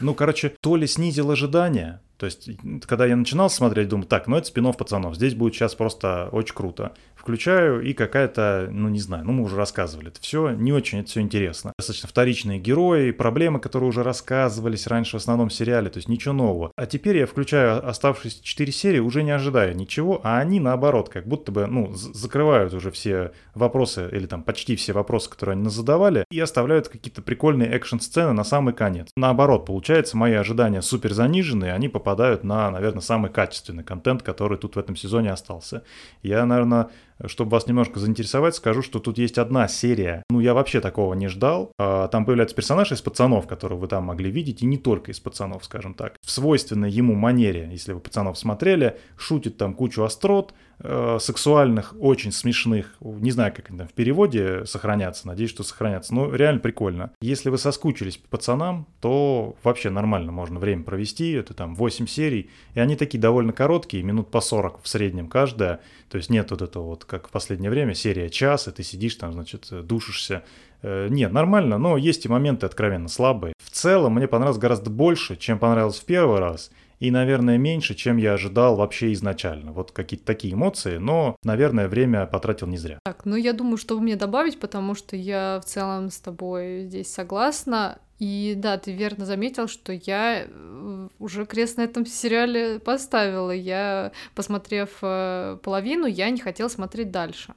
[0.00, 2.48] Ну, короче, то ли снизил ожидания, то есть,
[2.86, 6.54] когда я начинал смотреть, думаю, так, ну это спинов пацанов, здесь будет сейчас просто очень
[6.54, 6.92] круто
[7.24, 11.08] включаю, и какая-то, ну не знаю, ну мы уже рассказывали, это все не очень, это
[11.08, 11.72] все интересно.
[11.78, 16.70] Достаточно вторичные герои, проблемы, которые уже рассказывались раньше в основном сериале, то есть ничего нового.
[16.76, 21.26] А теперь я включаю оставшиеся 4 серии, уже не ожидая ничего, а они наоборот, как
[21.26, 26.26] будто бы, ну, закрывают уже все вопросы, или там почти все вопросы, которые они задавали,
[26.30, 29.08] и оставляют какие-то прикольные экшн-сцены на самый конец.
[29.16, 34.76] Наоборот, получается, мои ожидания супер заниженные, они попадают на, наверное, самый качественный контент, который тут
[34.76, 35.82] в этом сезоне остался.
[36.22, 36.90] Я, наверное,
[37.26, 40.22] чтобы вас немножко заинтересовать, скажу, что тут есть одна серия.
[40.30, 41.72] Ну, я вообще такого не ждал.
[41.78, 45.20] А, там появляется персонаж из пацанов, которого вы там могли видеть, и не только из
[45.20, 46.16] пацанов, скажем так.
[46.24, 52.32] В свойственной ему манере, если вы пацанов смотрели, шутит там кучу острот, Э, сексуальных, очень
[52.32, 52.96] смешных.
[53.00, 56.14] Не знаю, как они там в переводе сохранятся, надеюсь, что сохранятся.
[56.14, 57.12] Но реально прикольно.
[57.20, 61.32] Если вы соскучились по пацанам, то вообще нормально можно время провести.
[61.32, 62.50] Это там 8 серий.
[62.74, 65.80] И они такие довольно короткие, минут по 40 в среднем каждая.
[66.10, 69.14] То есть нет вот этого вот, как в последнее время, серия час, и ты сидишь
[69.16, 70.42] там, значит, душишься.
[70.82, 73.54] Э, нет, нормально, но есть и моменты откровенно слабые.
[73.62, 78.16] В целом мне понравилось гораздо больше, чем понравилось в первый раз– и, наверное, меньше, чем
[78.16, 79.72] я ожидал вообще изначально.
[79.72, 82.98] Вот какие-то такие эмоции, но, наверное, время потратил не зря.
[83.04, 87.12] Так, ну я думаю, что мне добавить, потому что я в целом с тобой здесь
[87.12, 87.98] согласна.
[88.24, 93.50] И да, ты верно заметил, что я э, уже крест на этом сериале поставила.
[93.50, 97.52] Я, посмотрев э, половину, я не хотела смотреть дальше.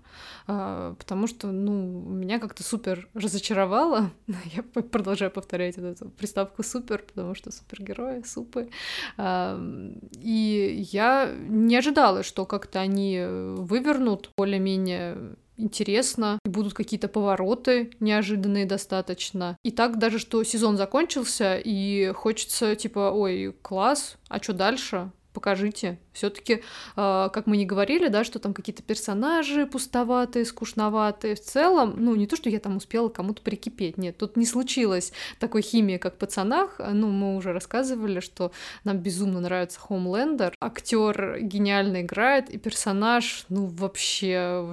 [0.46, 1.74] А, потому что, ну,
[2.10, 4.12] меня как-то супер разочаровало.
[4.54, 8.70] Я продолжаю повторять вот эту приставку супер, потому что супергерои, супы.
[9.18, 18.66] И я не ожидала, что как-то они вывернут более-менее интересно, и будут какие-то повороты неожиданные
[18.66, 19.58] достаточно.
[19.64, 25.12] И так даже, что сезон закончился, и хочется типа, ой, класс, а что дальше?
[25.38, 26.00] Покажите.
[26.14, 26.62] Все-таки, э,
[26.96, 31.36] а, как мы не говорили, да, что там какие-то персонажи пустоватые, скучноватые.
[31.36, 34.00] В целом, ну, не то, что я там успела кому-то прикипеть.
[34.00, 36.80] Нет, тут не случилось такой химии, как в пацанах.
[36.80, 38.52] Ну, мы уже рассказывали, что
[38.84, 40.56] нам безумно нравится Хомлендер.
[40.60, 44.66] Актер гениально играет, и персонаж, ну, вообще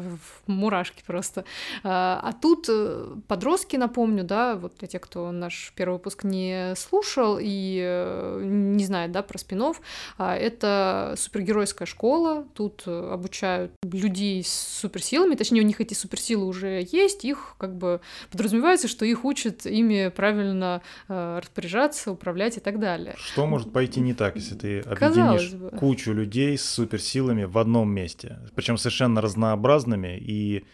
[0.47, 1.45] мурашки просто.
[1.83, 6.73] А, а тут э, подростки, напомню, да, вот для тех, кто наш первый выпуск не
[6.75, 9.83] слушал и э, не знает, да, про спинов,
[10.17, 14.49] это это супергеройская школа, тут э, обучают людей с
[14.81, 18.01] суперсилами, точнее, у них эти суперсилы уже есть, их как бы
[18.31, 23.15] подразумевается, что их учат ими правильно э, распоряжаться, управлять и так далее.
[23.19, 28.39] Что может пойти не так, если ты объединишь кучу людей с суперсилами в одном месте,
[28.55, 30.65] причем совершенно разнообразными и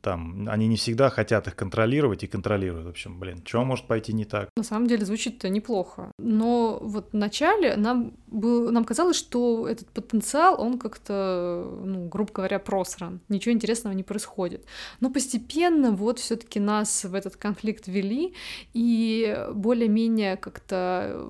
[0.00, 2.86] там, они не всегда хотят их контролировать и контролируют.
[2.86, 4.48] В общем, блин, что может пойти не так?
[4.56, 6.12] На самом деле звучит-то неплохо.
[6.18, 12.32] Но вот в начале нам, был, нам казалось, что этот потенциал, он как-то, ну, грубо
[12.32, 13.20] говоря, просран.
[13.28, 14.66] Ничего интересного не происходит.
[15.00, 18.34] Но постепенно вот все таки нас в этот конфликт вели,
[18.74, 21.28] и более-менее как-то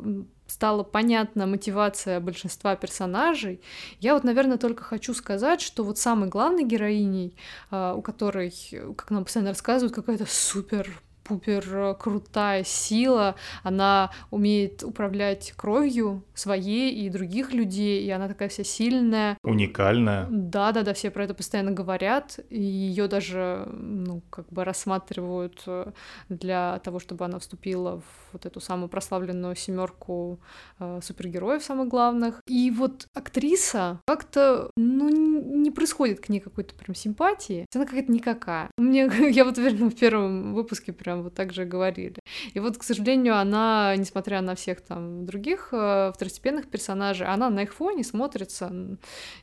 [0.48, 3.60] стала понятна мотивация большинства персонажей.
[4.00, 7.36] Я вот, наверное, только хочу сказать, что вот самой главной героиней,
[7.70, 8.52] а, у которой,
[8.96, 17.10] как нам постоянно рассказывают, какая-то супер супер крутая сила, она умеет управлять кровью своей и
[17.10, 19.36] других людей, и она такая вся сильная.
[19.42, 20.26] Уникальная.
[20.30, 25.62] Да, да, да, все про это постоянно говорят, и ее даже, ну, как бы рассматривают
[25.66, 25.92] э,
[26.28, 30.40] для того, чтобы она вступила в вот эту самую прославленную семерку
[30.78, 32.42] э, супергероев самых главных.
[32.46, 37.66] И вот актриса как-то, ну, не происходит к ней какой-то прям симпатии.
[37.74, 38.70] Она какая-то никакая.
[38.76, 42.16] Мне, я вот уверена, в первом выпуске прям вот так же говорили.
[42.54, 47.62] И вот, к сожалению, она, несмотря на всех там других э, второстепенных персонажей, она на
[47.62, 48.72] их фоне смотрится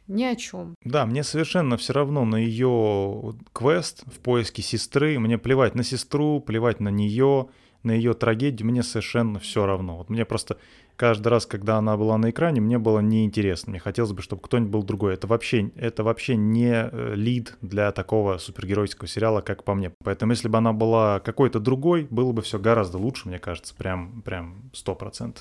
[0.07, 0.75] ни о чем.
[0.83, 5.19] Да, мне совершенно все равно на ее квест в поиске сестры.
[5.19, 7.49] Мне плевать на сестру, плевать на нее
[7.85, 9.97] на ее трагедию мне совершенно все равно.
[9.97, 10.57] Вот мне просто
[10.95, 13.71] каждый раз, когда она была на экране, мне было неинтересно.
[13.71, 15.13] Мне хотелось бы, чтобы кто-нибудь был другой.
[15.13, 19.91] Это вообще, это вообще не э, лид для такого супергеройского сериала, как по мне.
[20.03, 24.21] Поэтому если бы она была какой-то другой, было бы все гораздо лучше, мне кажется, прям,
[24.21, 25.37] прям 100%.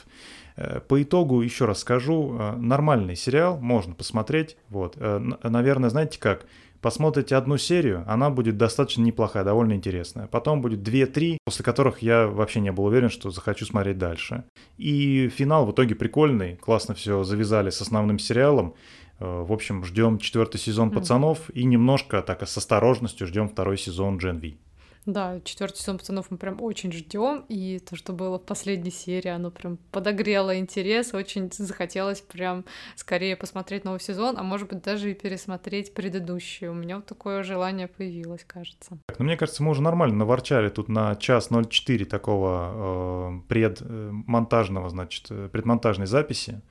[0.57, 4.57] Э, по итогу еще раз скажу, э, нормальный сериал, можно посмотреть.
[4.69, 4.97] Вот.
[4.97, 6.47] Наверное, знаете как,
[6.85, 10.27] посмотрите одну серию, она будет достаточно неплохая, довольно интересная.
[10.27, 14.45] Потом будет 2-3, после которых я вообще не был уверен, что захочу смотреть дальше.
[14.77, 18.75] И финал в итоге прикольный, классно все завязали с основным сериалом.
[19.19, 24.19] Э, в общем, ждем четвертый сезон «Пацанов» и немножко так с осторожностью ждем второй сезон
[24.19, 24.59] «Джен Ви».
[25.07, 29.29] Да, четвертый сезон пацанов мы прям очень ждем, и то, что было в последней серии,
[29.29, 32.65] оно прям подогрело интерес, очень захотелось прям
[32.97, 36.69] скорее посмотреть новый сезон, а может быть даже и пересмотреть предыдущий.
[36.69, 38.99] У меня вот такое желание появилось, кажется.
[39.19, 45.27] Ну, мне кажется, мы уже нормально наворчали тут на час 04 такого э, предмонтажного, значит,
[45.31, 46.61] э, предмонтажной записи.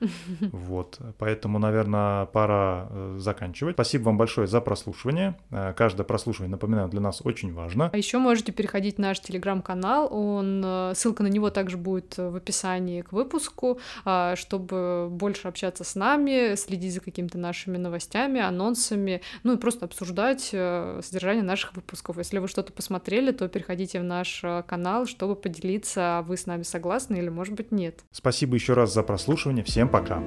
[0.64, 3.74] Вот, поэтому, наверное, пора э, заканчивать.
[3.74, 5.36] Спасибо вам большое за прослушивание.
[5.50, 7.90] Э, каждое прослушивание, напоминаю, для нас очень важно.
[7.92, 12.36] А еще можете переходить в наш телеграм-канал, он, э, ссылка на него также будет в
[12.36, 19.20] описании к выпуску, а, чтобы больше общаться с нами, следить за какими-то нашими новостями, анонсами,
[19.42, 22.18] ну и просто обсуждать э, содержание наших выпусков.
[22.18, 26.46] Если вы что-то посмотрели, то переходите в наш э, канал, чтобы поделиться, а вы с
[26.46, 28.00] нами согласны или, может быть, нет.
[28.10, 29.64] Спасибо еще раз за прослушивание.
[29.64, 30.22] Всем пока.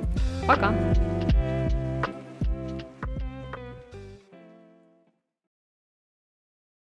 [0.48, 0.74] Пока.